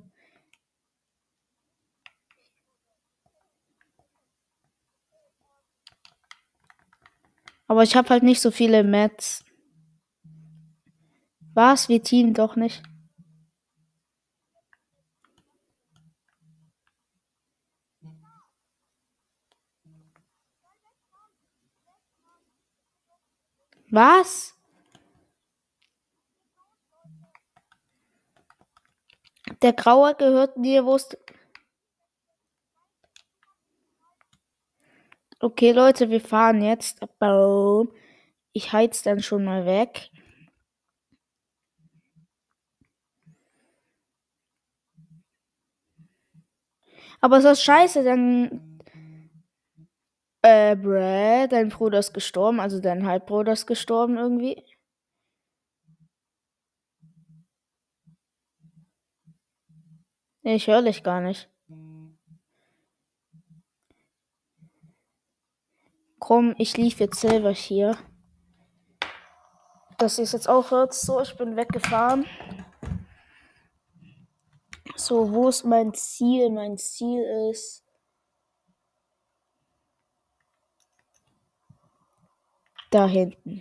Aber 7.67 7.83
ich 7.83 7.95
habe 7.95 8.09
halt 8.09 8.23
nicht 8.23 8.41
so 8.41 8.49
viele 8.49 8.83
Mats. 8.83 9.43
Was? 11.53 11.89
Wir 11.89 12.01
teamen 12.01 12.33
doch 12.33 12.55
nicht. 12.55 12.81
Was? 23.97 24.53
Der 29.63 29.73
Graue 29.73 30.13
gehört 30.13 30.53
dir, 30.57 30.85
es. 30.85 31.17
Okay, 35.39 35.71
Leute, 35.71 36.11
wir 36.11 36.21
fahren 36.21 36.61
jetzt. 36.61 37.01
Ich 38.53 38.71
heiz 38.71 39.01
dann 39.01 39.23
schon 39.23 39.43
mal 39.43 39.65
weg. 39.65 40.11
Aber 47.19 47.39
ist 47.39 47.45
das 47.45 47.63
scheiße, 47.63 48.03
dann. 48.03 48.76
Äh, 50.49 50.77
Brad, 50.77 51.51
dein 51.51 51.67
Bruder 51.67 51.99
ist 51.99 52.13
gestorben, 52.13 52.61
also 52.61 52.79
dein 52.79 53.05
Halbbruder 53.05 53.51
ist 53.51 53.67
gestorben 53.67 54.15
irgendwie. 54.15 54.63
Ich 60.43 60.67
höre 60.67 60.83
dich 60.83 61.03
gar 61.03 61.19
nicht. 61.19 61.49
Komm, 66.19 66.55
ich 66.57 66.77
lief 66.77 67.01
jetzt 67.01 67.19
selber 67.19 67.51
hier. 67.51 67.97
Dass 69.97 70.17
ihr 70.17 70.23
es 70.23 70.31
jetzt 70.31 70.47
auch 70.47 70.71
hört. 70.71 70.93
So, 70.93 71.19
ich 71.19 71.35
bin 71.35 71.57
weggefahren. 71.57 72.25
So, 74.95 75.33
wo 75.33 75.49
ist 75.49 75.65
mein 75.65 75.93
Ziel? 75.93 76.49
Mein 76.51 76.77
Ziel 76.77 77.21
ist. 77.51 77.86
Da 82.89 83.05
hinten. 83.05 83.59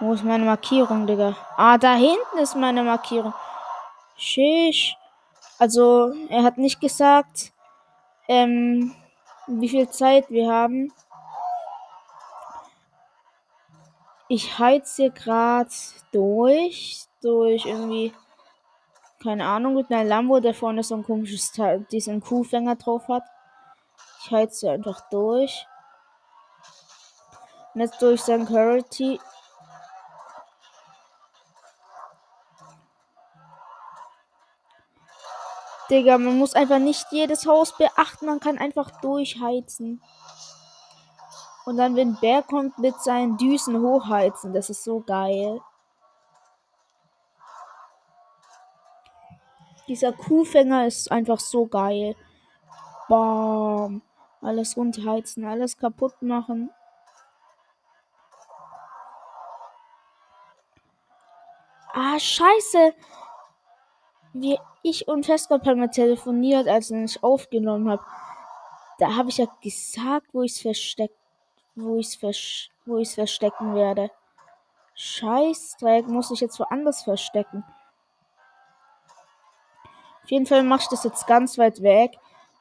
Wo 0.00 0.12
ist 0.14 0.24
meine 0.24 0.44
Markierung, 0.44 1.06
Digga? 1.06 1.36
Ah, 1.56 1.78
da 1.78 1.94
hinten 1.94 2.38
ist 2.38 2.56
meine 2.56 2.82
Markierung. 2.82 3.34
Shish. 4.16 4.96
Also, 5.58 6.12
er 6.28 6.42
hat 6.42 6.58
nicht 6.58 6.80
gesagt, 6.80 7.52
ähm, 8.28 8.94
wie 9.46 9.68
viel 9.68 9.88
Zeit 9.90 10.30
wir 10.30 10.50
haben. 10.50 10.92
Ich 14.28 14.58
heize 14.58 15.10
gerade 15.10 15.70
durch, 16.12 17.04
durch 17.22 17.66
irgendwie, 17.66 18.12
keine 19.22 19.46
Ahnung, 19.46 19.74
mit 19.74 19.90
einer 19.90 20.04
Lambo, 20.04 20.40
der 20.40 20.54
vorne 20.54 20.82
so 20.82 20.94
ein 20.96 21.04
komisches 21.04 21.52
Teil, 21.52 21.86
diesen 21.92 22.20
Kuhfänger 22.20 22.76
drauf 22.76 23.06
hat. 23.08 23.24
Ich 24.22 24.30
heize 24.30 24.70
einfach 24.70 25.08
durch. 25.10 25.66
Und 27.74 27.90
durch 28.00 28.22
Security. 28.22 29.20
Digga, 35.90 36.16
man 36.18 36.38
muss 36.38 36.54
einfach 36.54 36.78
nicht 36.78 37.06
jedes 37.10 37.46
Haus 37.46 37.76
beachten, 37.76 38.26
man 38.26 38.40
kann 38.40 38.58
einfach 38.58 39.00
durchheizen. 39.00 40.00
Und 41.66 41.76
dann, 41.76 41.96
wenn 41.96 42.16
Bär 42.16 42.42
kommt, 42.42 42.78
mit 42.78 43.00
seinen 43.00 43.36
Düsen 43.36 43.80
hochheizen. 43.80 44.52
Das 44.52 44.70
ist 44.70 44.84
so 44.84 45.00
geil. 45.00 45.60
Dieser 49.88 50.12
Kuhfänger 50.12 50.86
ist 50.86 51.10
einfach 51.10 51.40
so 51.40 51.66
geil. 51.66 52.16
Bam. 53.08 54.02
Alles 54.40 54.76
runterheizen, 54.76 55.44
alles 55.44 55.76
kaputt 55.76 56.20
machen. 56.20 56.70
Scheiße. 62.18 62.94
Wie 64.32 64.58
ich 64.82 65.08
und 65.08 65.26
Festgott 65.26 65.66
haben 65.66 65.90
telefoniert, 65.90 66.66
als 66.68 66.90
ich 66.90 67.22
aufgenommen 67.22 67.90
habe. 67.90 68.02
Da 68.98 69.16
habe 69.16 69.28
ich 69.28 69.38
ja 69.38 69.46
gesagt, 69.62 70.26
wo 70.32 70.42
ich 70.42 70.52
es 70.52 70.60
versteckt, 70.60 71.16
wo 71.74 71.96
ich 71.96 72.08
es 72.08 72.16
vers 72.16 72.70
wo 72.86 72.98
ich's 72.98 73.14
verstecken 73.14 73.74
werde. 73.74 74.10
Scheißdreck, 74.94 76.06
muss 76.06 76.30
ich 76.30 76.40
jetzt 76.40 76.60
woanders 76.60 77.02
verstecken. 77.02 77.64
Auf 80.22 80.30
jeden 80.30 80.46
Fall 80.46 80.62
mache 80.62 80.82
ich 80.82 80.88
das 80.88 81.04
jetzt 81.04 81.26
ganz 81.26 81.58
weit 81.58 81.82
weg. 81.82 82.18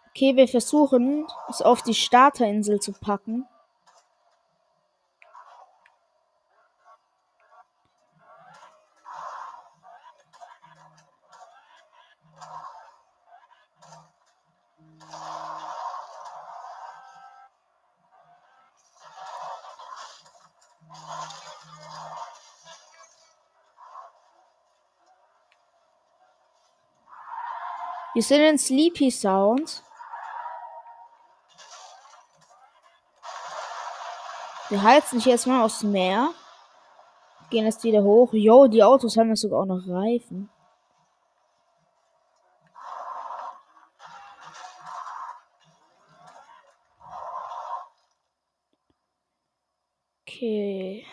Okay, 0.10 0.36
wir 0.36 0.48
versuchen, 0.48 1.28
es 1.50 1.62
auf 1.62 1.82
die 1.82 1.94
Starterinsel 1.94 2.80
zu 2.80 2.94
packen. 2.94 3.48
Wir 28.14 28.22
sind 28.22 28.42
in 28.42 28.60
Sleepy 28.60 29.10
Sound. 29.10 29.84
Wir 34.70 34.84
heizen 34.84 35.20
hier 35.20 35.32
jetzt 35.34 35.48
mal 35.48 35.64
aufs 35.64 35.82
Meer. 35.82 36.30
Gehen 37.50 37.66
jetzt 37.66 37.84
wieder 37.84 38.04
hoch. 38.04 38.32
Jo, 38.34 38.68
die 38.68 38.84
Autos 38.84 39.18
haben 39.18 39.30
ja 39.30 39.36
sogar 39.36 39.62
auch 39.62 39.66
noch 39.66 39.88
Reifen. 39.88 40.50
Okay. 50.28 51.06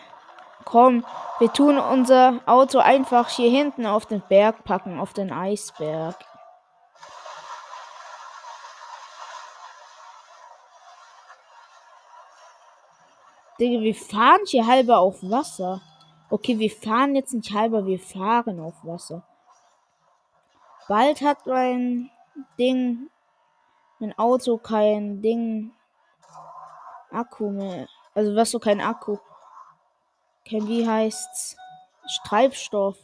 Komm, 0.65 1.03
wir 1.39 1.51
tun 1.51 1.79
unser 1.79 2.41
Auto 2.45 2.79
einfach 2.79 3.29
hier 3.29 3.49
hinten 3.49 3.87
auf 3.87 4.05
den 4.05 4.21
Berg 4.29 4.63
packen, 4.63 4.99
auf 4.99 5.13
den 5.13 5.31
Eisberg. 5.31 6.30
Digga, 13.61 13.79
wir 13.81 13.93
fahren 13.93 14.41
hier 14.47 14.65
halber 14.65 14.97
auf 14.97 15.21
Wasser. 15.21 15.81
Okay, 16.31 16.57
wir 16.57 16.71
fahren 16.71 17.15
jetzt 17.15 17.33
nicht 17.33 17.53
halber, 17.53 17.85
wir 17.85 17.99
fahren 17.99 18.59
auf 18.59 18.73
Wasser. 18.83 19.21
Bald 20.87 21.21
hat 21.21 21.45
mein 21.45 22.09
Ding, 22.57 23.11
mein 23.99 24.17
Auto 24.17 24.57
kein 24.57 25.21
Ding, 25.21 25.71
Akku 27.11 27.51
mehr. 27.51 27.87
Also 28.15 28.35
was 28.35 28.49
so 28.49 28.57
kein 28.57 28.81
Akku. 28.81 29.17
Kein, 30.49 30.67
wie 30.67 30.87
heißt's? 30.87 31.55
Treibstoff. 32.25 32.97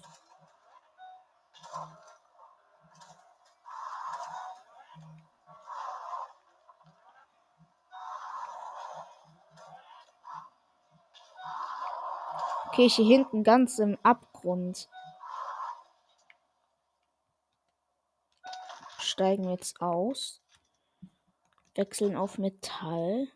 Hier 12.78 12.90
hinten 12.90 13.44
ganz 13.44 13.80
im 13.80 13.98
Abgrund. 14.04 14.88
Steigen 19.00 19.46
wir 19.46 19.54
jetzt 19.54 19.82
aus. 19.82 20.44
Wechseln 21.74 22.16
auf 22.16 22.38
Metall. 22.38 23.30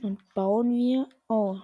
Und 0.00 0.32
bauen 0.34 0.76
wir. 0.76 1.08
Oh. 1.26 1.58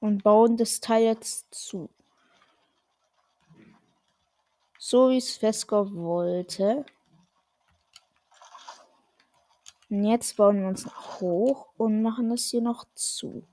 Und 0.00 0.22
bauen 0.22 0.58
das 0.58 0.80
Teil 0.80 1.04
jetzt 1.04 1.54
zu 1.54 1.88
so 4.82 5.10
wie 5.10 5.18
es 5.18 5.36
Feskov 5.36 5.92
wollte. 5.92 6.86
Und 9.90 10.04
jetzt 10.04 10.36
bauen 10.36 10.62
wir 10.62 10.68
uns 10.68 10.86
noch 10.86 11.20
hoch 11.20 11.68
und 11.76 12.02
machen 12.02 12.30
das 12.30 12.44
hier 12.44 12.62
noch 12.62 12.86
zu. 12.94 13.46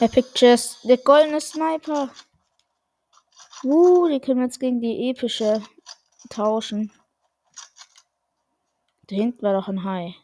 Epic 0.00 0.28
Chest, 0.34 0.84
der 0.84 0.98
goldene 0.98 1.40
Sniper. 1.40 2.10
Uh, 3.62 4.08
die 4.08 4.20
können 4.20 4.38
wir 4.38 4.46
jetzt 4.46 4.60
gegen 4.60 4.80
die 4.80 5.10
epische 5.10 5.62
tauschen. 6.30 6.92
Da 9.08 9.14
hinten 9.14 9.42
war 9.42 9.52
doch 9.52 9.68
ein 9.68 9.84
Hai. 9.84 10.14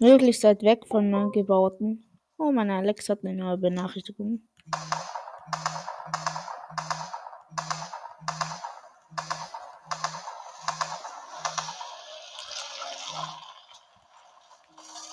Möglichst 0.00 0.44
weit 0.44 0.62
weg 0.62 0.86
von 0.86 1.10
meinem 1.10 1.30
gebauten. 1.32 2.04
Oh, 2.38 2.52
meine 2.52 2.74
Alex 2.74 3.08
hat 3.08 3.24
eine 3.24 3.34
neue 3.34 3.58
Benachrichtigung. 3.58 4.48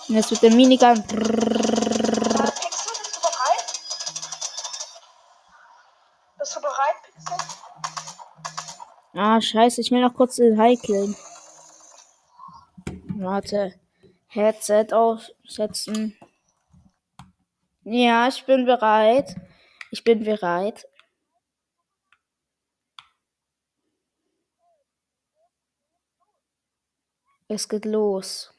jetzt 0.08 0.32
wird 0.32 0.44
der 0.44 0.56
Minigun. 0.56 1.04
Scheiße, 9.42 9.82
ich 9.82 9.92
will 9.92 10.02
noch 10.02 10.14
kurz 10.14 10.36
den 10.38 10.58
High. 10.58 10.80
Warte. 13.18 13.74
Headset 14.28 14.88
aufsetzen. 14.92 16.18
Ja, 17.84 18.28
ich 18.28 18.44
bin 18.46 18.66
bereit. 18.66 19.36
Ich 19.92 20.04
bin 20.04 20.24
bereit. 20.24 20.88
Es 27.48 27.70
geht 27.70 27.86
los. 27.86 28.55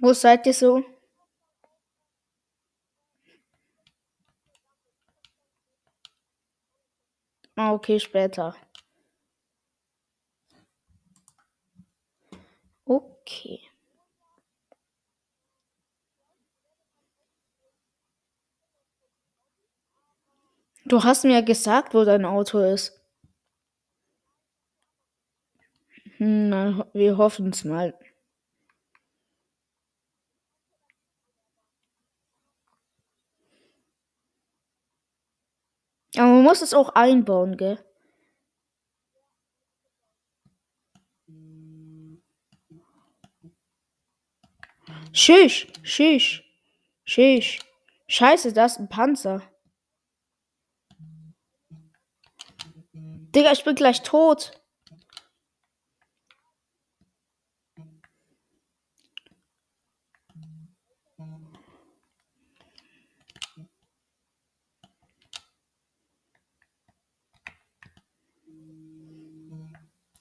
Wo 0.00 0.14
seid 0.14 0.46
ihr 0.46 0.54
so? 0.54 0.82
Ah, 7.56 7.72
okay, 7.74 8.00
später. 8.00 8.54
Okay. 12.86 13.60
Du 20.84 21.02
hast 21.04 21.24
mir 21.24 21.42
gesagt, 21.42 21.94
wo 21.94 22.04
dein 22.04 22.26
Auto 22.26 22.58
ist. 22.58 23.00
Hm, 26.18 26.48
na, 26.50 26.86
wir 26.92 27.16
hoffen 27.16 27.50
es 27.50 27.64
mal. 27.64 27.94
Aber 36.20 36.28
man 36.28 36.42
muss 36.42 36.60
es 36.60 36.74
auch 36.74 36.90
einbauen, 36.90 37.56
gell? 37.56 37.82
Schisch, 45.14 45.66
schisch, 45.82 46.44
schisch. 47.04 47.60
Scheiße, 48.06 48.52
das 48.52 48.72
ist 48.72 48.80
ein 48.80 48.90
Panzer. 48.90 49.42
Digga, 52.92 53.52
ich 53.52 53.64
bin 53.64 53.74
gleich 53.74 54.02
tot. 54.02 54.59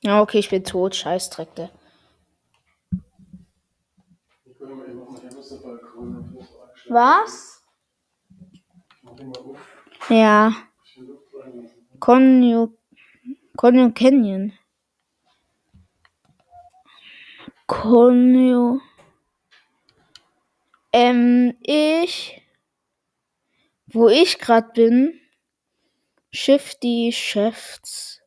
Ja, 0.10 0.22
okay, 0.24 0.40
ich 0.40 0.50
bin 0.50 0.64
tot. 0.64 0.96
Scheißdreck, 0.96 1.54
der. 1.54 1.70
Was? 6.90 7.62
Ja. 10.10 10.52
Conyo. 12.00 12.62
Conyo 13.60 13.92
Canyon. 14.00 14.44
Conyo. 17.68 18.82
Ähm, 20.92 21.56
ich. 21.62 22.42
Wo 23.86 24.08
ich 24.10 24.40
gerade 24.40 24.72
bin. 24.74 25.20
Shifty 26.32 27.12
Chefs. 27.14 28.20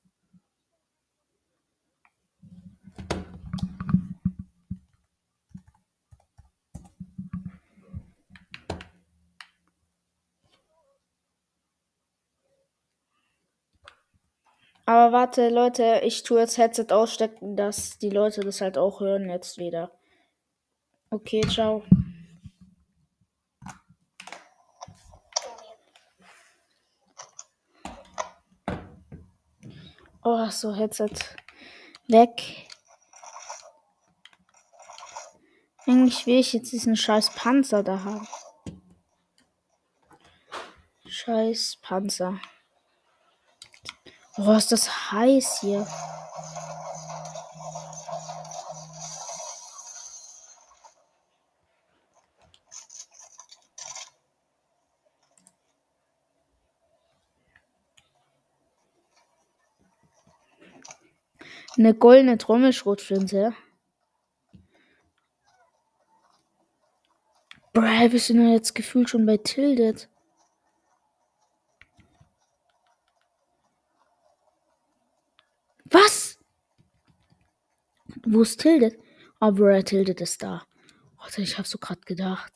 Aber 14.85 15.13
warte, 15.13 15.49
Leute, 15.49 16.01
ich 16.03 16.23
tue 16.23 16.41
jetzt 16.41 16.59
Headset 16.59 16.87
ausstecken, 16.91 17.57
dass 17.57 17.99
die 17.99 18.11
Leute 18.11 18.41
das 18.41 18.61
halt 18.61 18.77
auch 18.77 19.01
hören 19.01 19.29
jetzt 19.29 19.59
wieder. 19.59 19.93
Okay, 21.11 21.43
ciao. 21.43 21.85
Oh, 30.25 30.49
so 30.51 30.75
Headset 30.75 31.11
weg. 32.09 32.69
Eigentlich 35.87 36.27
will 36.27 36.39
ich 36.39 36.53
jetzt 36.53 36.73
diesen 36.73 36.97
scheiß 36.97 37.35
Panzer 37.35 37.83
da 37.83 38.05
haben. 38.05 38.27
Scheiß 41.07 41.79
Panzer. 41.83 42.41
Boah, 44.37 44.57
ist 44.57 44.73
das 44.73 45.13
heiß 45.13 45.61
hier. 45.61 45.87
Eine 61.77 61.95
goldene 61.95 62.39
Trommelschrotflinte. 62.39 63.55
Bro, 67.73 67.83
wir 67.83 68.21
sind 68.21 68.47
ja 68.47 68.53
jetzt 68.53 68.75
gefühlt 68.75 69.11
schon 69.11 69.27
bei 69.27 69.37
Tilted. 69.37 70.09
Wo 78.35 78.41
ist 78.41 78.61
Tildet? 78.61 78.99
Oh, 79.43 79.53
bruh, 79.53 79.83
Tildet 79.83 80.23
ist 80.23 80.43
da. 80.43 80.67
Warte, 81.19 81.43
ich 81.43 81.59
hab 81.59 81.67
so 81.67 81.77
grad 81.77 82.07
gedacht. 82.07 82.51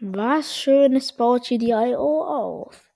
Was 0.00 0.56
Schönes 0.56 1.12
baut 1.12 1.46
hier 1.46 1.58
die 1.60 1.70
IO 1.70 2.24
auf. 2.24 2.92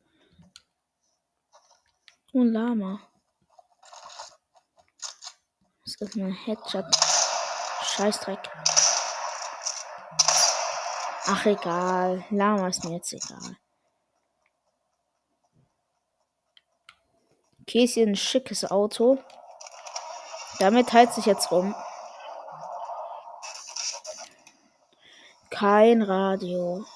Und 2.33 2.53
Lama. 2.53 3.01
Das 5.85 5.95
ist 5.95 6.17
ein 6.17 6.33
Headshot. 6.33 6.87
Scheißdreck. 7.85 8.51
Ach, 11.27 11.47
egal. 11.47 12.25
Lama 12.31 12.67
ist 12.67 12.85
mir 12.85 12.97
jetzt 12.97 13.13
egal. 13.13 13.57
Okay, 17.69 17.85
ist 17.85 17.93
hier 17.93 18.07
ein 18.07 18.17
schickes 18.17 18.65
Auto. 18.65 19.19
Damit 20.59 20.89
teilt 20.89 21.13
sich 21.13 21.27
jetzt 21.27 21.53
rum. 21.53 21.75
Kein 25.51 26.01
Radio. 26.01 26.87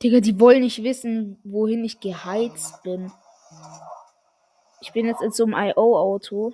Digga, 0.00 0.20
die 0.20 0.38
wollen 0.38 0.60
nicht 0.60 0.84
wissen, 0.84 1.40
wohin 1.42 1.84
ich 1.84 1.98
geheizt 1.98 2.84
bin. 2.84 3.12
Ich 4.80 4.92
bin 4.92 5.06
jetzt 5.06 5.22
in 5.22 5.32
so 5.32 5.42
einem 5.42 5.54
IO-Auto. 5.54 6.52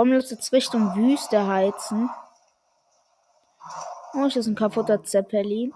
Komm, 0.00 0.14
lass 0.14 0.30
jetzt 0.30 0.50
Richtung 0.54 0.96
Wüste 0.96 1.46
heizen. 1.46 2.08
Oh, 4.14 4.24
ich 4.24 4.34
ist 4.34 4.46
ein 4.46 4.54
kaputter 4.54 5.04
Zeppelin. 5.04 5.74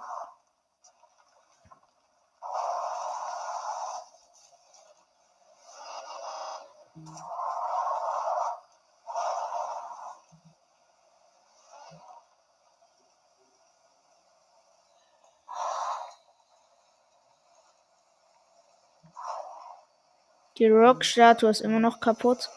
Die 20.56 20.70
Rock-Statue 20.70 21.50
ist 21.50 21.60
immer 21.60 21.78
noch 21.78 22.00
kaputt. 22.00 22.48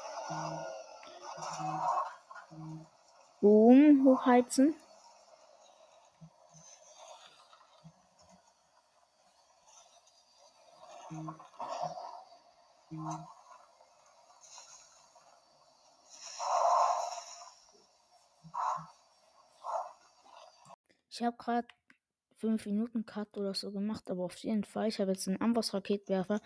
Boom, 3.42 4.04
hochheizen. 4.06 4.76
Ich 21.10 21.24
habe 21.24 21.36
gerade 21.38 21.68
5 22.38 22.66
Minuten 22.66 23.06
Cut 23.06 23.38
oder 23.38 23.54
so 23.54 23.72
gemacht, 23.72 24.10
aber 24.12 24.26
auf 24.26 24.38
jeden 24.38 24.64
Fall. 24.64 24.88
Ich 24.88 25.00
habe 25.00 25.12
jetzt 25.12 25.28
einen 25.28 25.42
Amboss-Raketwerfer. 25.42 26.40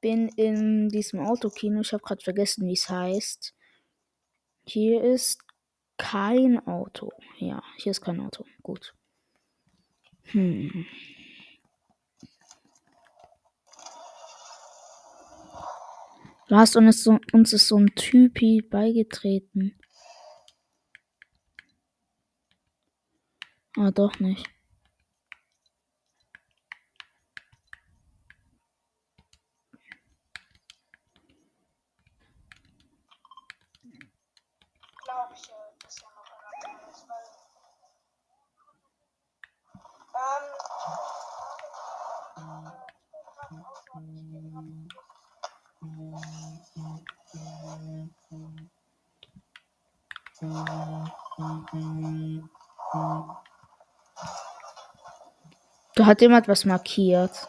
Bin 0.00 0.28
in 0.36 0.88
diesem 0.88 1.20
Autokino. 1.20 1.80
Ich 1.80 1.92
habe 1.92 2.02
gerade 2.02 2.22
vergessen, 2.22 2.66
wie 2.66 2.74
es 2.74 2.88
heißt. 2.88 3.54
Hier 4.64 5.02
ist 5.02 5.40
kein 5.96 6.66
Auto. 6.66 7.12
Ja, 7.38 7.62
hier 7.76 7.90
ist 7.90 8.00
kein 8.00 8.20
Auto. 8.20 8.44
Gut. 8.62 8.94
Hm. 10.24 10.86
Was 16.48 16.76
und 16.76 16.86
ist 16.86 17.02
so, 17.02 17.18
uns 17.32 17.52
ist 17.52 17.68
so 17.68 17.78
ein 17.78 17.94
Typi 17.94 18.60
beigetreten. 18.60 19.74
Ah, 23.76 23.90
doch 23.90 24.20
nicht. 24.20 24.51
Da 55.94 56.06
hat 56.06 56.20
jemand 56.20 56.48
was 56.48 56.64
markiert. 56.64 57.48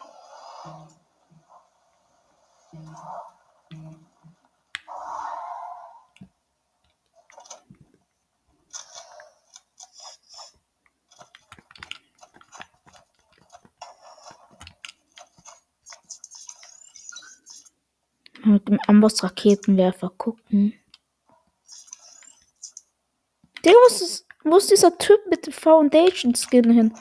Mit 18.44 18.68
dem 18.68 18.78
Amboss-Raketenwerfer 18.86 20.10
gucken. 20.10 20.74
Der 23.64 23.72
wo 24.44 24.56
ist 24.56 24.70
dieser 24.70 24.96
Typ 24.98 25.26
mit 25.28 25.46
dem 25.46 25.52
Foundation-Skin 25.52 26.70
hin? 26.70 26.94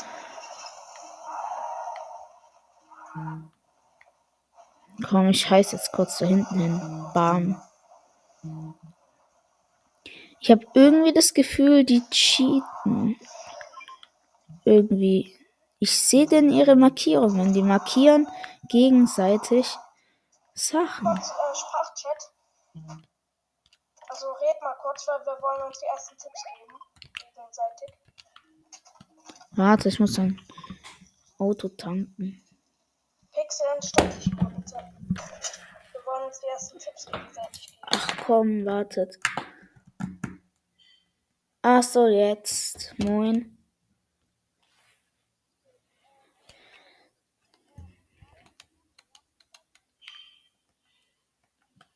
Komm, 5.09 5.29
ich 5.29 5.49
heiß 5.49 5.73
jetzt 5.73 5.91
kurz 5.91 6.19
da 6.19 6.25
hinten 6.25 6.59
hin. 6.59 7.05
Bam. 7.13 7.61
Ich 10.39 10.51
habe 10.51 10.65
irgendwie 10.73 11.13
das 11.13 11.33
Gefühl, 11.33 11.83
die 11.83 12.01
cheaten. 12.09 13.17
Irgendwie. 14.65 15.37
Ich 15.79 15.97
sehe 15.99 16.25
denn 16.25 16.49
ihre 16.49 16.75
Markierungen. 16.75 17.53
Die 17.53 17.61
markieren 17.61 18.27
gegenseitig 18.69 19.77
Sachen. 20.53 21.05
Kurz, 21.05 21.29
äh, 21.29 21.55
Sprachchat. 21.55 23.03
Also 24.13 24.27
red 24.33 24.61
mal 24.61 24.75
kurz, 24.79 25.07
weil 25.07 25.19
wir 25.25 25.41
wollen 25.41 25.63
uns 25.63 25.79
die 25.79 25.87
ersten 25.87 26.15
Tipps 26.15 26.43
geben. 26.43 26.77
Gegenseitig. 27.33 27.97
Warte, 29.53 29.89
ich 29.89 29.99
muss 29.99 30.19
ein 30.19 30.39
Auto 31.39 31.67
tanken. 31.69 32.45
Pixel 33.31 33.65
entstand 33.73 34.13
bitte. 34.55 34.77
Wir 35.93 36.05
wollen 36.05 36.25
uns 36.25 36.39
die 36.39 36.45
ersten 36.45 36.77
Tipps 36.77 37.07
gegenseitig 37.07 37.67
geben. 37.69 37.79
Ach 37.81 38.17
komm, 38.23 38.65
wartet. 38.67 39.17
Ach 41.63 41.81
so, 41.81 42.05
jetzt. 42.05 42.93
Moin. 42.99 43.62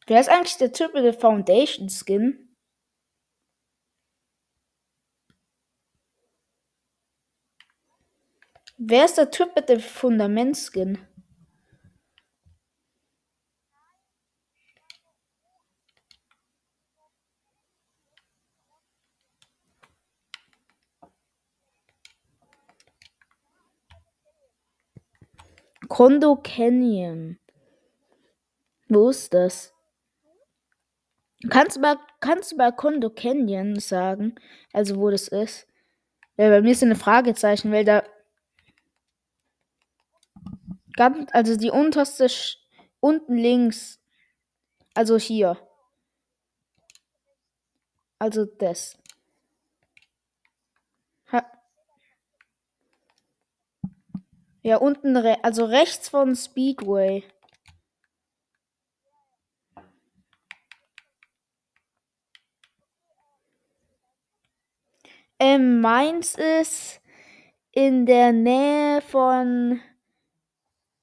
Wer 0.09 0.21
ist 0.21 0.29
eigentlich 0.29 0.55
der 0.55 0.71
Typ 0.71 0.93
mit 0.93 1.03
dem 1.03 1.13
Foundation 1.13 1.89
Skin? 1.89 2.55
Wer 8.77 9.03
ist 9.03 9.17
der 9.17 9.31
Typ 9.31 9.53
mit 9.53 9.67
dem 9.67 9.81
Fundamentskin? 9.81 10.99
Kondo 25.89 26.37
Canyon. 26.37 27.39
Wo 28.87 29.09
ist 29.09 29.33
das? 29.33 29.76
Kannst 31.49 31.77
du 31.77 31.81
mal, 31.81 31.97
kannst 32.19 32.51
du 32.51 32.55
mal 32.57 32.71
Kondo 32.75 33.09
Canyon 33.09 33.79
sagen? 33.79 34.35
Also 34.73 34.97
wo 34.97 35.09
das 35.09 35.27
ist? 35.27 35.67
Ja, 36.37 36.49
bei 36.49 36.61
mir 36.61 36.71
ist 36.71 36.83
eine 36.83 36.95
Fragezeichen, 36.95 37.71
weil 37.71 37.85
da 37.85 38.03
ganz, 40.95 41.29
also 41.33 41.55
die 41.55 41.71
unterste 41.71 42.29
Sch 42.29 42.57
unten 42.99 43.35
links, 43.37 43.99
also 44.95 45.17
hier, 45.17 45.57
also 48.19 48.45
das. 48.45 48.97
Ha 51.31 51.39
ja, 54.61 54.77
unten, 54.77 55.17
re 55.17 55.37
also 55.43 55.65
rechts 55.65 56.09
von 56.09 56.35
Speedway. 56.35 57.23
Ähm, 65.39 65.81
meins 65.81 66.35
ist 66.35 66.99
in 67.71 68.05
der 68.05 68.31
Nähe 68.31 69.01
von 69.01 69.81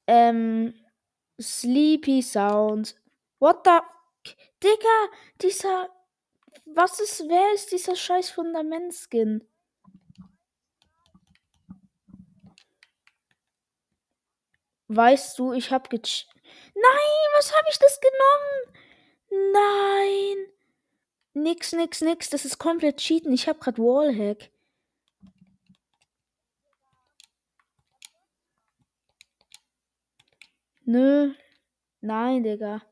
ähm, 0.06 0.74
Sleepy 1.40 2.20
Sound. 2.20 2.96
What 3.38 3.64
the? 3.64 3.78
Digga, 4.62 5.08
dieser. 5.40 5.88
Was 6.66 6.98
ist, 6.98 7.28
wer 7.28 7.54
ist 7.54 7.70
dieser 7.70 7.94
scheiß 7.94 8.30
Fundamentskin? 8.30 9.46
Weißt 14.88 15.38
du, 15.38 15.52
ich 15.52 15.70
hab 15.70 15.90
geч. 15.90 16.26
Nein, 16.74 17.28
was 17.36 17.52
hab 17.52 17.68
ich 17.68 17.78
das 17.78 18.00
genommen? 18.00 19.52
Nein. 19.52 20.53
Nix, 21.34 21.72
nix, 21.72 22.00
nix. 22.00 22.30
Das 22.30 22.44
ist 22.44 22.58
komplett 22.58 22.98
cheaten. 22.98 23.32
Ich 23.32 23.48
hab 23.48 23.60
grad 23.60 23.78
Wallhack. 23.78 24.50
Nö. 30.86 31.34
Nein, 32.00 32.42
Digga. 32.44 32.82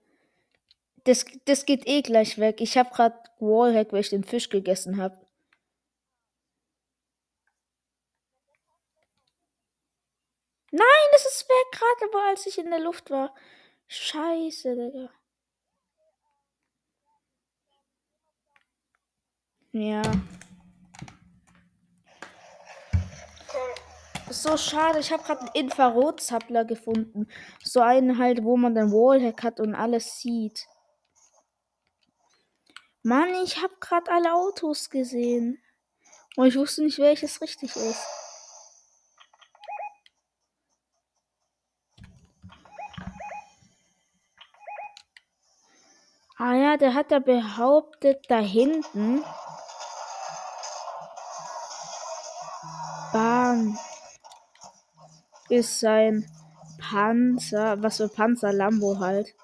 Das, 1.04 1.24
das 1.44 1.66
geht 1.66 1.86
eh 1.86 2.02
gleich 2.02 2.38
weg. 2.38 2.60
Ich 2.60 2.76
hab 2.76 2.92
grad 2.92 3.30
Wallhack, 3.38 3.92
weil 3.92 4.00
ich 4.00 4.10
den 4.10 4.24
Fisch 4.24 4.48
gegessen 4.48 4.96
hab. 5.00 5.24
Nein, 10.70 11.08
das 11.12 11.26
ist 11.26 11.48
weg, 11.48 11.66
gerade 11.72 12.10
aber 12.10 12.28
als 12.28 12.46
ich 12.46 12.58
in 12.58 12.70
der 12.70 12.80
Luft 12.80 13.10
war. 13.10 13.34
Scheiße, 13.88 14.74
Digga. 14.74 15.10
Ja. 19.72 20.02
So 24.28 24.56
schade. 24.56 24.98
Ich 24.98 25.10
habe 25.12 25.22
gerade 25.22 25.40
einen 25.40 25.54
Infrarotzappler 25.54 26.64
gefunden. 26.64 27.26
So 27.62 27.80
einen 27.80 28.18
halt, 28.18 28.44
wo 28.44 28.56
man 28.56 28.74
den 28.74 28.92
Wallhack 28.92 29.42
hat 29.42 29.60
und 29.60 29.74
alles 29.74 30.18
sieht. 30.18 30.66
Mann, 33.02 33.34
ich 33.44 33.62
habe 33.62 33.74
gerade 33.80 34.10
alle 34.10 34.34
Autos 34.34 34.90
gesehen. 34.90 35.58
Und 36.36 36.46
ich 36.46 36.56
wusste 36.56 36.82
nicht, 36.82 36.98
welches 36.98 37.40
richtig 37.40 37.74
ist. 37.76 38.06
Ah 46.36 46.54
ja, 46.54 46.76
der 46.76 46.94
hat 46.94 47.10
ja 47.10 47.20
behauptet, 47.20 48.24
da 48.28 48.38
hinten. 48.38 49.22
Bahn 53.52 53.78
ist 55.50 55.80
sein 55.80 56.26
Panzer, 56.78 57.82
was 57.82 57.98
für 57.98 58.08
Panzer 58.08 58.50
Lambo 58.50 58.98
halt. 58.98 59.34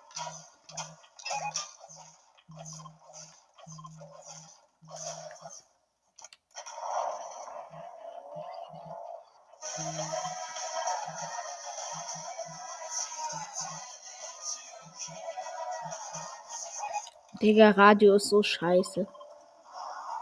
Digga, 17.43 17.71
Radio 17.71 18.15
ist 18.17 18.31
so 18.31 18.43
scheiße. 18.43 19.07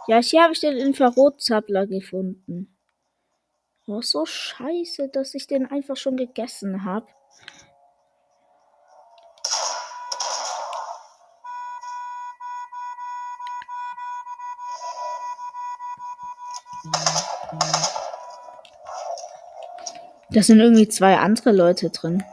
Ja, 0.08 0.18
hier 0.18 0.42
habe 0.42 0.52
ich 0.52 0.60
den 0.60 0.76
Infrarotzappler 0.76 1.86
gefunden. 1.86 2.75
Oh, 3.88 4.00
so 4.02 4.26
scheiße, 4.26 5.10
dass 5.10 5.34
ich 5.34 5.46
den 5.46 5.64
einfach 5.70 5.96
schon 5.96 6.16
gegessen 6.16 6.84
habe. 6.84 7.06
Da 20.30 20.42
sind 20.42 20.58
irgendwie 20.58 20.88
zwei 20.88 21.18
andere 21.18 21.52
Leute 21.52 21.90
drin. 21.90 22.24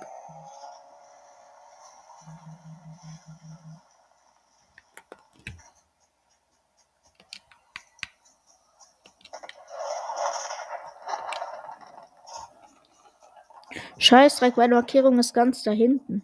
Scheißdreck, 14.14 14.58
meine 14.58 14.76
Markierung 14.76 15.18
ist 15.18 15.34
ganz 15.34 15.64
da 15.64 15.72
hinten. 15.72 16.22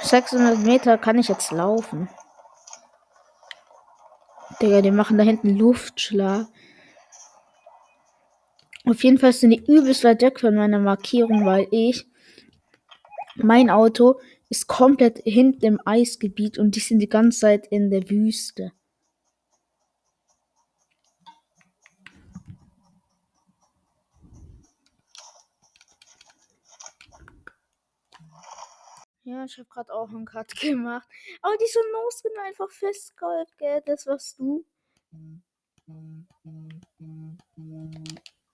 600 0.00 0.58
Meter 0.60 0.96
kann 0.96 1.18
ich 1.18 1.26
jetzt 1.26 1.50
laufen. 1.50 2.08
Digga, 4.60 4.80
die 4.80 4.92
machen 4.92 5.18
da 5.18 5.24
hinten 5.24 5.56
Luftschlag. 5.56 6.46
Auf 8.84 9.02
jeden 9.02 9.18
Fall 9.18 9.32
sind 9.32 9.50
die 9.50 9.64
übelst 9.66 10.04
weit 10.04 10.22
weg 10.22 10.38
von 10.38 10.54
meiner 10.54 10.78
Markierung, 10.78 11.44
weil 11.44 11.66
ich. 11.72 12.06
Mein 13.34 13.70
Auto 13.70 14.20
ist 14.50 14.68
komplett 14.68 15.18
hinten 15.24 15.64
im 15.64 15.80
Eisgebiet 15.84 16.58
und 16.58 16.76
die 16.76 16.80
sind 16.80 17.00
die 17.00 17.08
ganze 17.08 17.40
Zeit 17.40 17.66
in 17.66 17.90
der 17.90 18.08
Wüste. 18.08 18.70
Ja, 29.24 29.44
ich 29.44 29.56
habe 29.58 29.68
gerade 29.68 29.92
auch 29.92 30.08
einen 30.08 30.24
Cut 30.24 30.54
gemacht. 30.60 31.08
Aber 31.40 31.56
die 31.56 31.66
sind 31.66 31.84
Noskin 31.92 32.32
einfach 32.44 32.70
festgehalten, 32.70 33.52
gell? 33.58 33.82
Das 33.86 34.06
warst 34.06 34.38
du. 34.38 34.64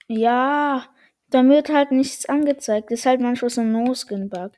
Ja, 0.08 0.94
da 1.30 1.44
wird 1.44 1.68
halt 1.70 1.92
nichts 1.92 2.26
angezeigt. 2.26 2.90
Das 2.90 3.00
ist 3.00 3.06
halt 3.06 3.20
manchmal 3.20 3.50
so 3.50 3.60
ein 3.62 3.72
No-Skin-Bug. 3.72 4.52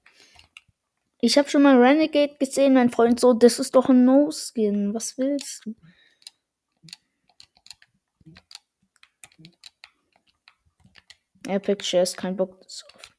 Ich 1.20 1.36
habe 1.36 1.48
schon 1.50 1.62
mal 1.62 1.76
Renegade 1.76 2.36
gesehen, 2.38 2.74
mein 2.74 2.90
Freund 2.90 3.20
so, 3.20 3.34
das 3.34 3.58
ist 3.58 3.74
doch 3.74 3.88
ein 3.88 4.04
No-Skin. 4.04 4.94
Was 4.94 5.18
willst 5.18 5.66
du? 5.66 5.74
Epic 11.46 11.84
Shares, 11.84 12.16
kein 12.16 12.36
Bock 12.36 12.60
drauf. 12.60 13.09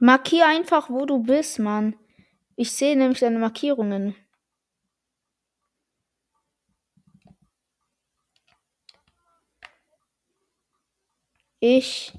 Markier 0.00 0.46
einfach, 0.46 0.90
wo 0.90 1.06
du 1.06 1.22
bist, 1.22 1.58
Mann. 1.58 1.96
Ich 2.56 2.72
sehe 2.72 2.96
nämlich 2.96 3.20
deine 3.20 3.38
Markierungen. 3.38 4.14
Ich. 11.60 12.12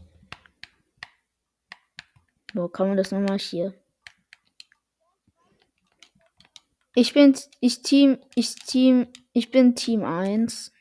Wo 2.53 2.67
kann 2.67 2.89
man 2.89 2.97
das 2.97 3.11
nochmal 3.11 3.39
hier? 3.39 3.73
Ich 6.95 7.13
bin 7.13 7.33
ich 7.61 7.81
Team 7.81 8.17
ich 8.35 8.55
Team 8.55 9.07
ich 9.31 9.51
bin 9.51 9.75
Team 9.75 10.03
1. 10.03 10.73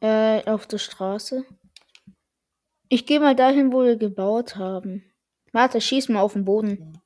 Äh, 0.00 0.44
auf 0.50 0.66
der 0.66 0.78
Straße. 0.78 1.44
Ich 2.88 3.06
gehe 3.06 3.18
mal 3.18 3.34
dahin, 3.34 3.72
wo 3.72 3.82
wir 3.82 3.96
gebaut 3.96 4.56
haben. 4.56 5.02
Warte, 5.52 5.80
schieß 5.80 6.08
mal 6.10 6.20
auf 6.20 6.34
den 6.34 6.44
Boden. 6.44 7.00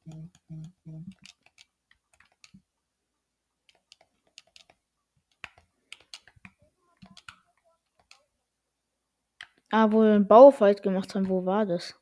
Ah, 9.72 9.90
wo 9.92 10.02
wir 10.02 10.14
einen 10.14 10.26
Baufight 10.26 10.82
gemacht 10.82 11.14
haben, 11.14 11.28
wo 11.28 11.46
war 11.46 11.64
das? 11.64 11.94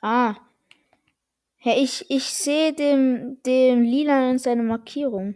Ah. 0.00 0.34
Hey, 1.56 1.82
ich, 1.82 2.10
ich 2.10 2.24
sehe 2.24 2.72
dem, 2.72 3.42
dem 3.44 3.82
Lila 3.82 4.38
seine 4.38 4.62
Markierung. 4.62 5.34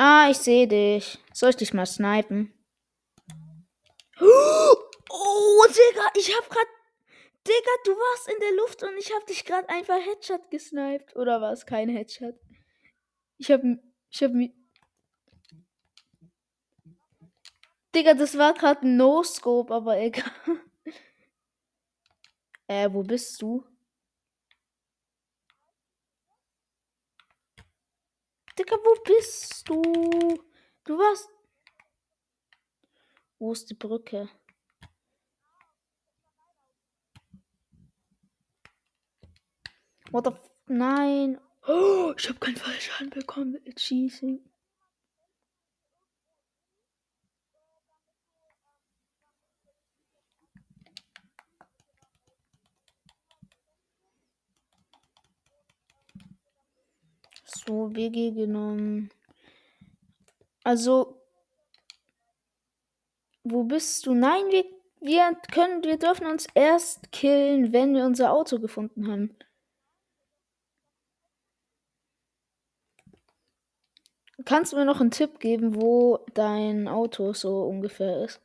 Ah, 0.00 0.30
ich 0.30 0.38
sehe 0.38 0.68
dich. 0.68 1.18
Soll 1.32 1.50
ich 1.50 1.56
dich 1.56 1.74
mal 1.74 1.84
snipen? 1.84 2.54
Oh, 4.20 5.66
Digga, 5.66 6.04
ich 6.14 6.32
hab 6.36 6.48
grad. 6.48 6.66
Digga, 7.44 7.70
du 7.84 7.90
warst 7.90 8.28
in 8.28 8.38
der 8.38 8.52
Luft 8.58 8.80
und 8.84 8.96
ich 8.96 9.12
hab 9.12 9.26
dich 9.26 9.44
grad 9.44 9.68
einfach 9.68 9.98
Headshot 9.98 10.52
gesniped. 10.52 11.16
Oder 11.16 11.40
war 11.40 11.50
es 11.50 11.66
kein 11.66 11.88
Headshot? 11.88 12.36
Ich 13.38 13.50
hab. 13.50 13.60
Ich 14.10 14.22
hab 14.22 14.30
mi. 14.30 14.54
Digga, 17.92 18.14
das 18.14 18.38
war 18.38 18.54
grad 18.54 18.82
ein 18.84 18.96
No-Scope, 18.96 19.74
aber 19.74 19.98
egal. 19.98 20.30
Äh, 22.70 22.92
wo 22.92 23.02
bist 23.02 23.40
du? 23.40 23.64
Digga, 28.58 28.76
wo 28.76 29.00
bist 29.04 29.68
du? 29.68 29.82
Du 30.84 30.98
warst. 30.98 31.30
Wo 33.38 33.52
ist 33.52 33.70
die 33.70 33.74
Brücke? 33.74 34.28
What 40.10 40.24
the 40.24 40.30
f 40.30 40.40
Nein. 40.66 41.40
Oh, 41.66 42.12
ich 42.16 42.28
habe 42.28 42.40
keinen 42.40 42.56
Fallschaden 42.56 43.10
bekommen 43.10 43.52
mit 43.52 43.64
So, 57.68 57.94
WG 57.94 58.30
genommen. 58.30 59.10
Also, 60.64 61.20
wo 63.44 63.64
bist 63.64 64.06
du? 64.06 64.14
Nein, 64.14 64.44
wir, 64.50 64.64
wir 65.02 65.34
können, 65.52 65.84
wir 65.84 65.98
dürfen 65.98 66.26
uns 66.26 66.46
erst 66.54 67.12
killen, 67.12 67.74
wenn 67.74 67.94
wir 67.94 68.06
unser 68.06 68.32
Auto 68.32 68.58
gefunden 68.58 69.06
haben. 69.12 69.36
Kannst 74.46 74.72
du 74.72 74.76
mir 74.78 74.86
noch 74.86 75.02
einen 75.02 75.10
Tipp 75.10 75.38
geben, 75.38 75.74
wo 75.74 76.24
dein 76.32 76.88
Auto 76.88 77.34
so 77.34 77.64
ungefähr 77.64 78.24
ist? 78.24 78.40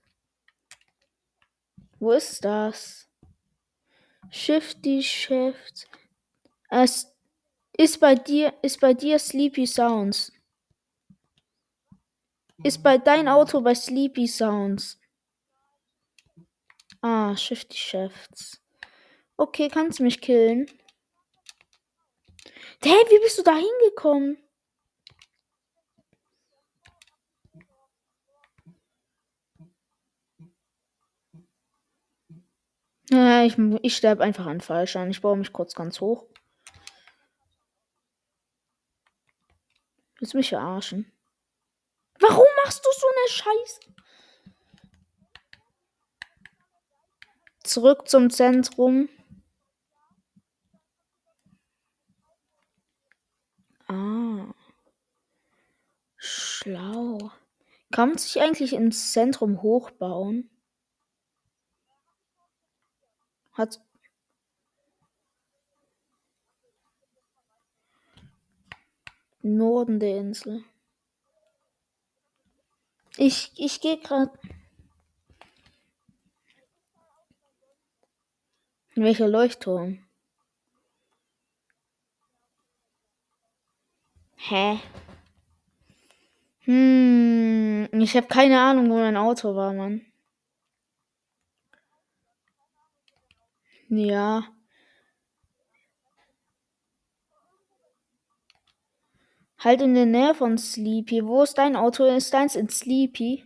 Wo 1.99 2.11
ist 2.11 2.43
das? 2.43 3.07
Shifty 4.31 5.01
Shift. 5.01 5.87
Es 6.69 7.12
ist 7.77 7.99
bei 7.99 8.15
dir, 8.15 8.53
ist 8.61 8.79
bei 8.79 8.93
dir 8.93 9.19
Sleepy 9.19 9.65
Sounds. 9.65 10.31
Ist 12.63 12.83
bei 12.83 12.97
dein 12.97 13.27
Auto 13.27 13.61
bei 13.61 13.75
Sleepy 13.75 14.27
Sounds. 14.27 14.99
Ah, 17.01 17.35
Shifty 17.35 17.77
Shifts. 17.77 18.61
Okay, 19.35 19.67
kannst 19.67 19.99
mich 19.99 20.21
killen? 20.21 20.67
Hey, 22.81 23.03
wie 23.09 23.19
bist 23.19 23.37
du 23.37 23.43
da 23.43 23.55
hingekommen? 23.55 24.37
Ja, 33.09 33.43
ich, 33.43 33.57
ich 33.81 33.95
sterbe 33.95 34.23
einfach 34.23 34.45
an 34.45 34.61
Fallschaden. 34.61 35.11
Ich 35.11 35.21
baue 35.21 35.37
mich 35.37 35.53
kurz 35.53 35.75
ganz 35.75 36.01
hoch. 36.01 36.25
Willst 40.23 40.35
mich 40.35 40.47
verarschen? 40.47 41.11
Warum 42.17 42.45
machst 42.63 42.85
du 42.85 42.89
so 42.97 43.07
eine 43.07 43.29
Scheiße? 43.29 43.79
Zurück 47.65 48.07
zum 48.07 48.29
Zentrum. 48.29 49.09
Ah. 53.89 54.53
Schlau. 56.15 57.29
Kann 57.91 58.07
man 58.07 58.17
sich 58.17 58.41
eigentlich 58.41 58.71
ins 58.71 59.11
Zentrum 59.11 59.61
hochbauen? 59.61 60.49
Hat. 63.51 63.81
Norden 69.43 69.99
der 69.99 70.17
Insel. 70.17 70.63
Ich, 73.17 73.51
ich 73.57 73.79
gehe 73.81 73.99
gerade. 73.99 74.31
Welcher 78.95 79.27
Leuchtturm? 79.27 80.05
Hä? 84.37 84.79
Hm, 86.61 87.89
ich 87.91 88.15
habe 88.15 88.27
keine 88.27 88.61
Ahnung, 88.61 88.89
wo 88.89 88.95
mein 88.95 89.17
Auto 89.17 89.55
war, 89.55 89.73
Mann. 89.73 90.05
Ja. 93.89 94.47
Halt 99.63 99.81
in 99.81 99.93
der 99.93 100.05
Nähe 100.05 100.35
von 100.35 100.57
Sleepy. 100.57 101.25
Wo 101.25 101.43
ist 101.43 101.57
dein 101.57 101.77
Auto? 101.77 102.03
Ist 102.03 102.33
deins 102.33 102.55
in 102.55 102.67
Sleepy? 102.67 103.45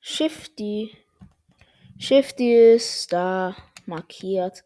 Shifty. 0.00 0.90
Shifty 1.98 2.74
ist 2.74 3.12
da 3.12 3.56
markiert. 3.86 4.64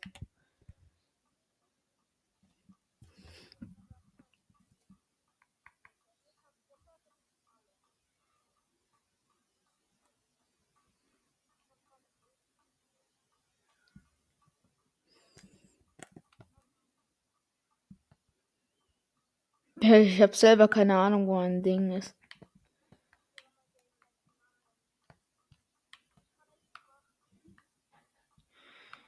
Ich 19.87 20.21
habe 20.21 20.35
selber 20.35 20.69
keine 20.69 20.97
Ahnung, 20.97 21.29
wo 21.29 21.39
ein 21.39 21.63
Ding 21.63 21.93
ist. 21.93 22.15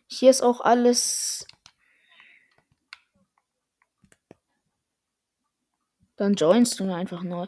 Hier 0.07 0.31
ist 0.31 0.41
auch 0.41 0.61
alles. 0.61 1.47
Dann 6.17 6.35
joinst 6.35 6.79
du 6.81 6.93
einfach 6.93 7.23
neu. 7.23 7.47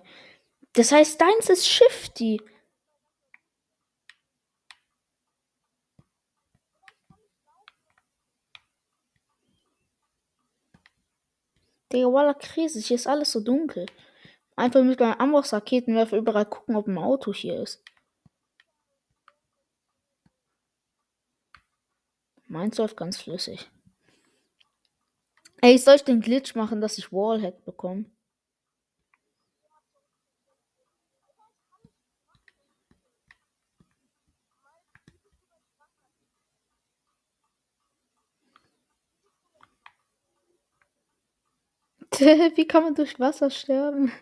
Das 0.72 0.92
heißt, 0.92 1.20
deins 1.20 1.48
ist 1.48 1.68
Shifty. 1.68 2.40
Digga, 11.92 12.06
Walla 12.12 12.34
Krise, 12.34 12.78
hier 12.78 12.94
ist 12.94 13.06
alles 13.06 13.32
so 13.32 13.40
dunkel. 13.40 13.86
Einfach 14.54 14.82
mit 14.82 15.00
meinem 15.00 15.18
Amboss-Raketenwerfer 15.18 16.18
überall 16.18 16.46
gucken, 16.46 16.76
ob 16.76 16.86
ein 16.86 16.98
Auto 16.98 17.32
hier 17.32 17.60
ist. 17.60 17.82
Meins 22.46 22.78
läuft 22.78 22.96
ganz 22.96 23.20
flüssig. 23.20 23.70
Ey, 25.62 25.78
soll 25.78 25.96
ich 25.96 26.04
den 26.04 26.20
Glitch 26.20 26.54
machen, 26.54 26.80
dass 26.80 26.98
ich 26.98 27.12
Wallhack 27.12 27.64
bekomme? 27.64 28.06
Wie 42.56 42.66
kann 42.66 42.82
man 42.82 42.94
durch 42.94 43.18
Wasser 43.18 43.48
sterben? 43.48 44.12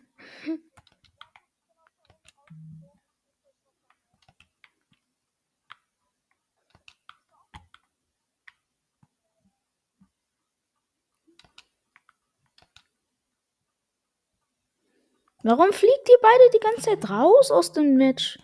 Warum 15.42 15.72
fliegt 15.72 16.08
ihr 16.08 16.18
beide 16.22 16.50
die 16.54 16.60
ganze 16.60 16.82
Zeit 16.82 17.10
raus 17.10 17.50
aus 17.50 17.72
dem 17.72 17.96
Match? 17.96 18.38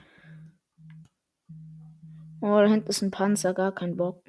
Oh, 2.40 2.59
da 2.59 2.66
hinten 2.66 2.88
ist 2.88 3.02
ein 3.02 3.12
Panzer, 3.12 3.55
gar 3.55 3.72
kein 3.72 3.96
Bock. 3.96 4.24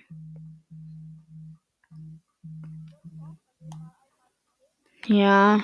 Ja. 5.08 5.64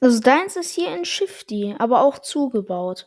Also 0.00 0.18
deins 0.20 0.56
ist 0.56 0.74
hier 0.74 0.94
in 0.94 1.04
Shifty, 1.04 1.76
aber 1.78 2.02
auch 2.02 2.18
zugebaut. 2.18 3.06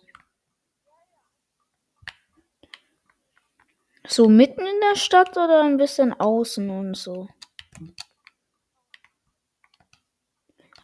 So 4.08 4.30
mitten 4.30 4.62
in 4.62 4.80
der 4.82 4.96
Stadt 4.96 5.32
oder 5.32 5.64
ein 5.64 5.78
bisschen 5.78 6.14
außen 6.14 6.70
und 6.70 6.96
so? 6.96 7.28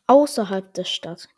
Außerhalb 0.08 0.74
der 0.74 0.84
Stadt. 0.84 1.30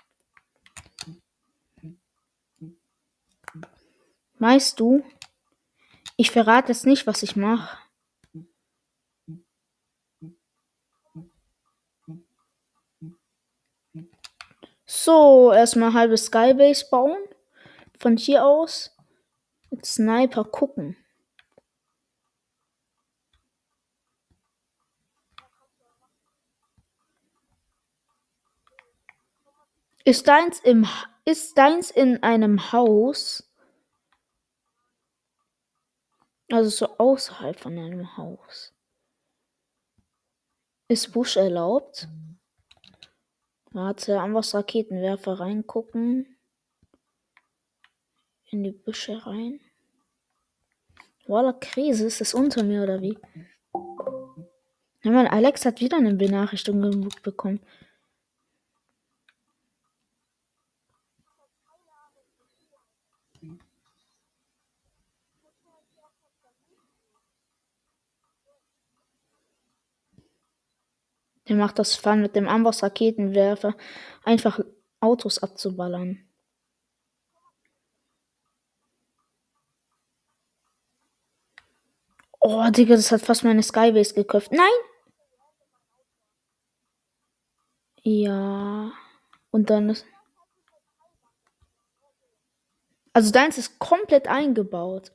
Weißt 4.40 4.80
du, 4.80 5.04
ich 6.18 6.32
verrate 6.32 6.70
jetzt 6.70 6.86
nicht, 6.86 7.06
was 7.06 7.22
ich 7.22 7.36
mache. 7.36 7.83
So, 15.06 15.52
erstmal 15.52 15.92
halbe 15.92 16.18
Skybase 16.18 16.86
bauen. 16.90 17.18
Von 18.00 18.16
hier 18.16 18.46
aus 18.46 18.96
mit 19.70 19.86
Sniper 19.86 20.46
gucken. 20.46 20.96
Ist 30.06 30.26
deins 30.30 30.62
im 30.62 30.88
ist 31.26 31.58
deins 31.58 31.92
in 31.92 32.24
einem 32.24 32.72
Haus? 32.72 33.52
Also 36.50 36.70
so 36.70 36.98
außerhalb 36.98 37.60
von 37.60 37.78
einem 37.78 38.16
Haus. 38.16 38.74
Ist 40.88 41.12
Busch 41.12 41.36
erlaubt? 41.36 42.08
Warte, 43.74 44.18
was 44.36 44.54
Raketenwerfer 44.54 45.40
reingucken. 45.40 46.38
In 48.52 48.64
die 48.64 48.72
Büsche 48.72 49.26
rein. 49.26 49.60
Voila, 51.26 51.54
Krise, 51.54 52.06
ist 52.06 52.22
das 52.22 52.36
unter 52.36 52.64
mir 52.64 52.84
oder 52.84 53.02
wie? 53.02 53.18
Ja, 55.02 55.12
mein 55.12 55.28
Alex 55.28 55.66
hat 55.66 55.82
wieder 55.82 55.98
eine 55.98 56.14
Benachrichtigung 56.14 57.10
bekommen. 57.24 57.62
Der 71.54 71.60
macht 71.60 71.78
das 71.78 71.94
Fun 71.96 72.20
mit 72.20 72.36
dem 72.36 72.48
Amboss-Raketenwerfer 72.48 73.76
einfach 74.24 74.60
Autos 75.00 75.38
abzuballern. 75.38 76.28
Oh, 82.40 82.68
Digga, 82.72 82.96
das 82.96 83.12
hat 83.12 83.22
fast 83.22 83.44
meine 83.44 83.62
Skybase 83.62 84.16
geköpft. 84.16 84.52
Nein! 84.52 84.66
Ja. 88.02 88.92
Und 89.52 89.70
dann 89.70 89.92
ist. 89.92 90.08
Also 93.14 93.32
deins 93.32 93.60
ist 93.60 93.78
komplett 93.78 94.28
eingebaut. 94.28 95.12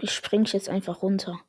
Ich 0.00 0.12
spring 0.12 0.44
jetzt 0.44 0.68
einfach 0.68 1.02
runter. 1.02 1.40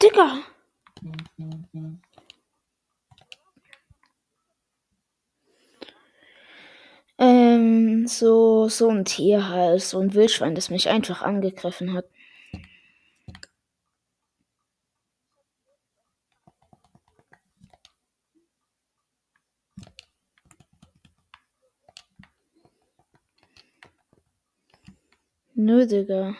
Digga! 0.00 0.44
Ähm, 7.18 8.06
so, 8.06 8.68
so 8.68 8.88
ein 8.90 9.04
Tier 9.04 9.48
halt, 9.48 9.82
so 9.82 9.98
ein 10.00 10.14
Wildschwein, 10.14 10.54
das 10.54 10.70
mich 10.70 10.88
einfach 10.88 11.22
angegriffen 11.22 11.92
hat. 11.94 12.06
Nö, 25.66 25.86
Digga. 25.86 26.34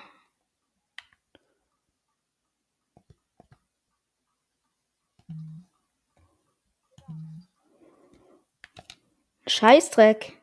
Scheißdreck. 9.46 10.42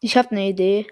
Ich 0.00 0.16
hab 0.16 0.32
ne 0.32 0.48
Idee. 0.48 0.86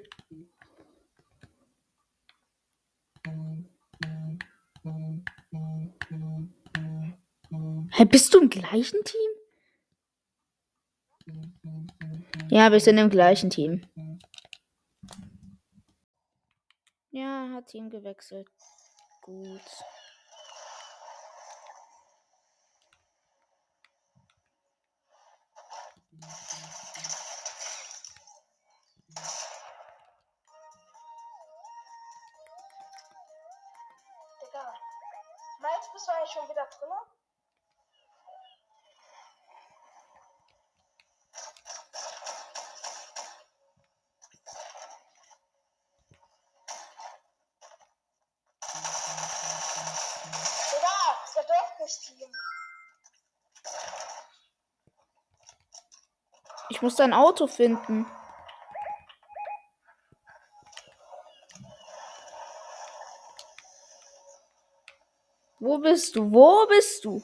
Hey, 8.01 8.07
bist 8.07 8.33
du 8.33 8.41
im 8.41 8.49
gleichen 8.49 8.99
Team? 9.05 9.31
Ja, 12.49 12.73
wir 12.73 12.81
sind 12.81 12.97
im 12.97 13.11
gleichen 13.11 13.51
Team. 13.51 13.83
Ja, 17.11 17.51
hat 17.53 17.67
Team 17.67 17.91
gewechselt. 17.91 18.49
Gut. 19.21 19.61
Ich 56.91 56.93
muss 56.93 56.97
dein 56.97 57.15
Auto 57.15 57.47
finden. 57.47 58.05
Wo 65.61 65.79
bist 65.79 66.17
du? 66.17 66.33
Wo 66.33 66.67
bist 66.67 67.05
du? 67.05 67.23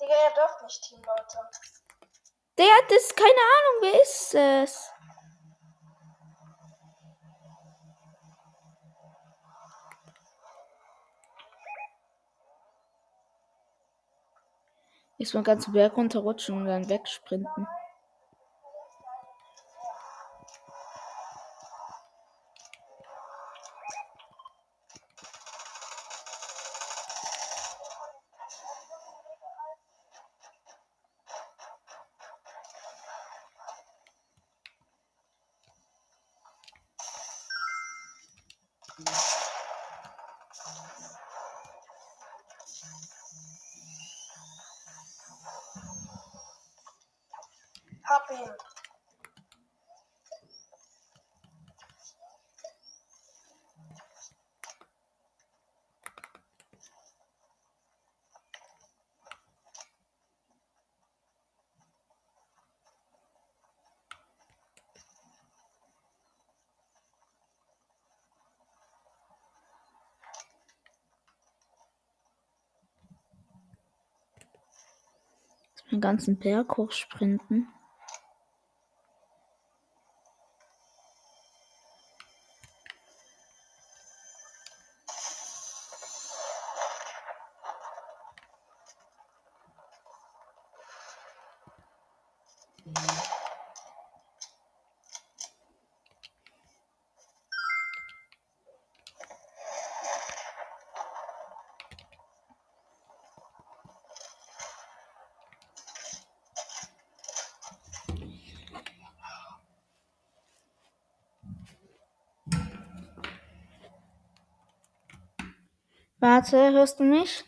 Digga, 0.00 0.14
ihr 0.14 0.34
dürft 0.36 0.62
nicht 0.62 0.82
Team, 0.84 1.02
Leute. 1.02 1.38
Der 2.56 2.66
hat 2.66 2.84
das, 2.88 3.16
keine 3.16 3.32
Ahnung, 3.32 3.80
wer 3.80 4.00
ist 4.00 4.32
es? 4.32 4.95
Erstmal 15.26 15.42
ganz 15.42 15.72
Berg 15.72 15.96
runterrutschen 15.96 16.56
und 16.56 16.66
dann 16.66 16.88
wegsprinten. 16.88 17.66
Ganzen 76.00 76.38
Berg 76.38 76.76
hochsprinten. 76.76 77.68
Warte, 116.48 116.72
hörst 116.74 117.00
du 117.00 117.02
mich? 117.02 117.42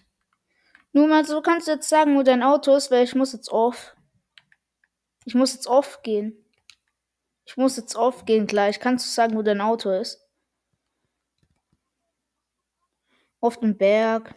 Nur 0.93 1.07
mal 1.07 1.25
so 1.25 1.41
kannst 1.41 1.69
du 1.69 1.73
jetzt 1.73 1.89
sagen, 1.89 2.17
wo 2.17 2.25
dein 2.25 2.43
Auto 2.43 2.75
ist, 2.75 2.91
weil 2.91 3.05
ich 3.05 3.15
muss 3.15 3.33
jetzt 3.33 3.49
off. 3.49 3.95
Ich 5.25 5.37
muss 5.37 5.55
jetzt 5.55 5.69
off 5.69 6.03
gehen. 6.03 6.45
Ich 7.45 7.57
muss 7.57 7.77
jetzt 7.77 7.95
off 7.95 8.25
gehen 8.25 8.49
gleich. 8.49 8.81
Kannst 8.81 9.07
du 9.07 9.11
sagen, 9.11 9.37
wo 9.37 9.43
dein 9.43 9.61
Auto 9.61 9.93
ist? 9.93 10.29
Auf 13.39 13.61
dem 13.61 13.79
Berg. 13.79 14.35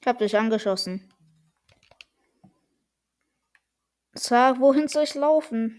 Ich 0.00 0.06
hab 0.06 0.16
dich 0.16 0.34
angeschossen. 0.38 1.12
Sag, 4.14 4.60
wohin 4.60 4.88
soll 4.88 5.04
ich 5.04 5.14
laufen? 5.14 5.78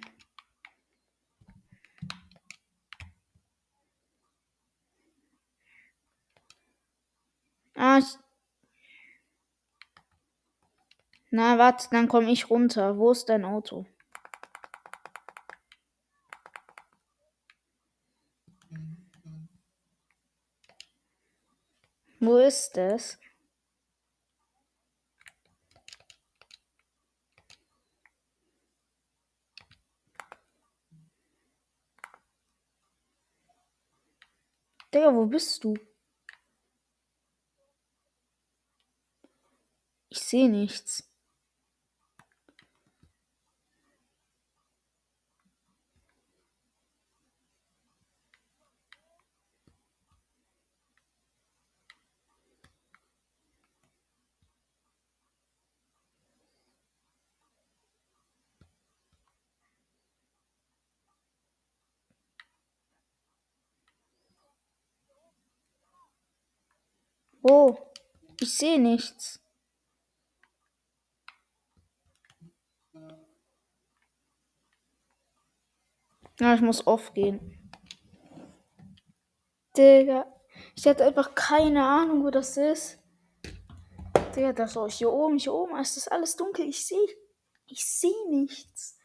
Ah, 7.97 7.99
ich 7.99 8.17
Na, 11.31 11.57
warte, 11.57 11.87
dann 11.89 12.07
komme 12.07 12.31
ich 12.31 12.51
runter. 12.51 12.99
Wo 12.99 13.09
ist 13.11 13.25
dein 13.29 13.43
Auto? 13.43 13.87
Wo 22.19 22.37
ist 22.37 22.77
es? 22.77 23.17
Digga, 34.93 35.13
wo 35.15 35.25
bist 35.25 35.63
du? 35.63 35.73
Sehe 40.27 40.49
nichts. 40.49 41.03
Wo? 67.41 67.77
Ich 68.41 68.53
sehe 68.57 68.77
nichts. 68.77 69.39
Ja, 76.39 76.53
ich 76.53 76.61
muss 76.61 76.85
aufgehen. 76.85 77.39
Digga, 79.75 80.25
ich 80.75 80.87
hatte 80.87 81.05
einfach 81.05 81.35
keine 81.35 81.85
Ahnung, 81.85 82.23
wo 82.23 82.29
das 82.29 82.57
ist. 82.57 82.99
Digga, 84.35 84.53
das 84.53 84.75
ist 84.75 84.97
hier 84.97 85.11
oben, 85.11 85.37
hier 85.37 85.53
oben 85.53 85.77
ist 85.79 85.97
das 85.97 86.07
alles 86.07 86.35
dunkel. 86.35 86.67
Ich 86.67 86.85
sehe, 86.85 87.07
ich 87.65 87.85
sehe 87.85 88.29
nichts. 88.29 88.99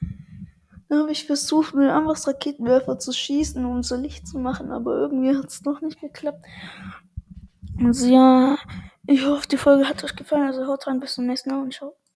Dann 0.88 1.00
habe 1.00 1.12
ich 1.12 1.26
versucht, 1.26 1.74
mit 1.74 1.88
einem 1.88 2.06
Raketenwerfer 2.06 2.98
zu 2.98 3.12
schießen, 3.12 3.64
um 3.64 3.82
so 3.82 3.96
Licht 3.96 4.28
zu 4.28 4.38
machen, 4.38 4.70
aber 4.70 4.94
irgendwie 4.94 5.34
hat 5.34 5.46
es 5.46 5.62
noch 5.62 5.80
nicht 5.80 6.00
geklappt. 6.00 6.44
Also 7.82 8.06
ja, 8.06 8.58
ich 9.06 9.24
hoffe, 9.24 9.48
die 9.48 9.56
Folge 9.56 9.88
hat 9.88 10.04
euch 10.04 10.14
gefallen. 10.14 10.46
Also 10.46 10.66
haut 10.66 10.86
rein, 10.86 11.00
bis 11.00 11.14
zum 11.14 11.26
nächsten 11.26 11.50
Mal 11.50 11.62
und 11.62 11.72
ciao. 11.72 11.96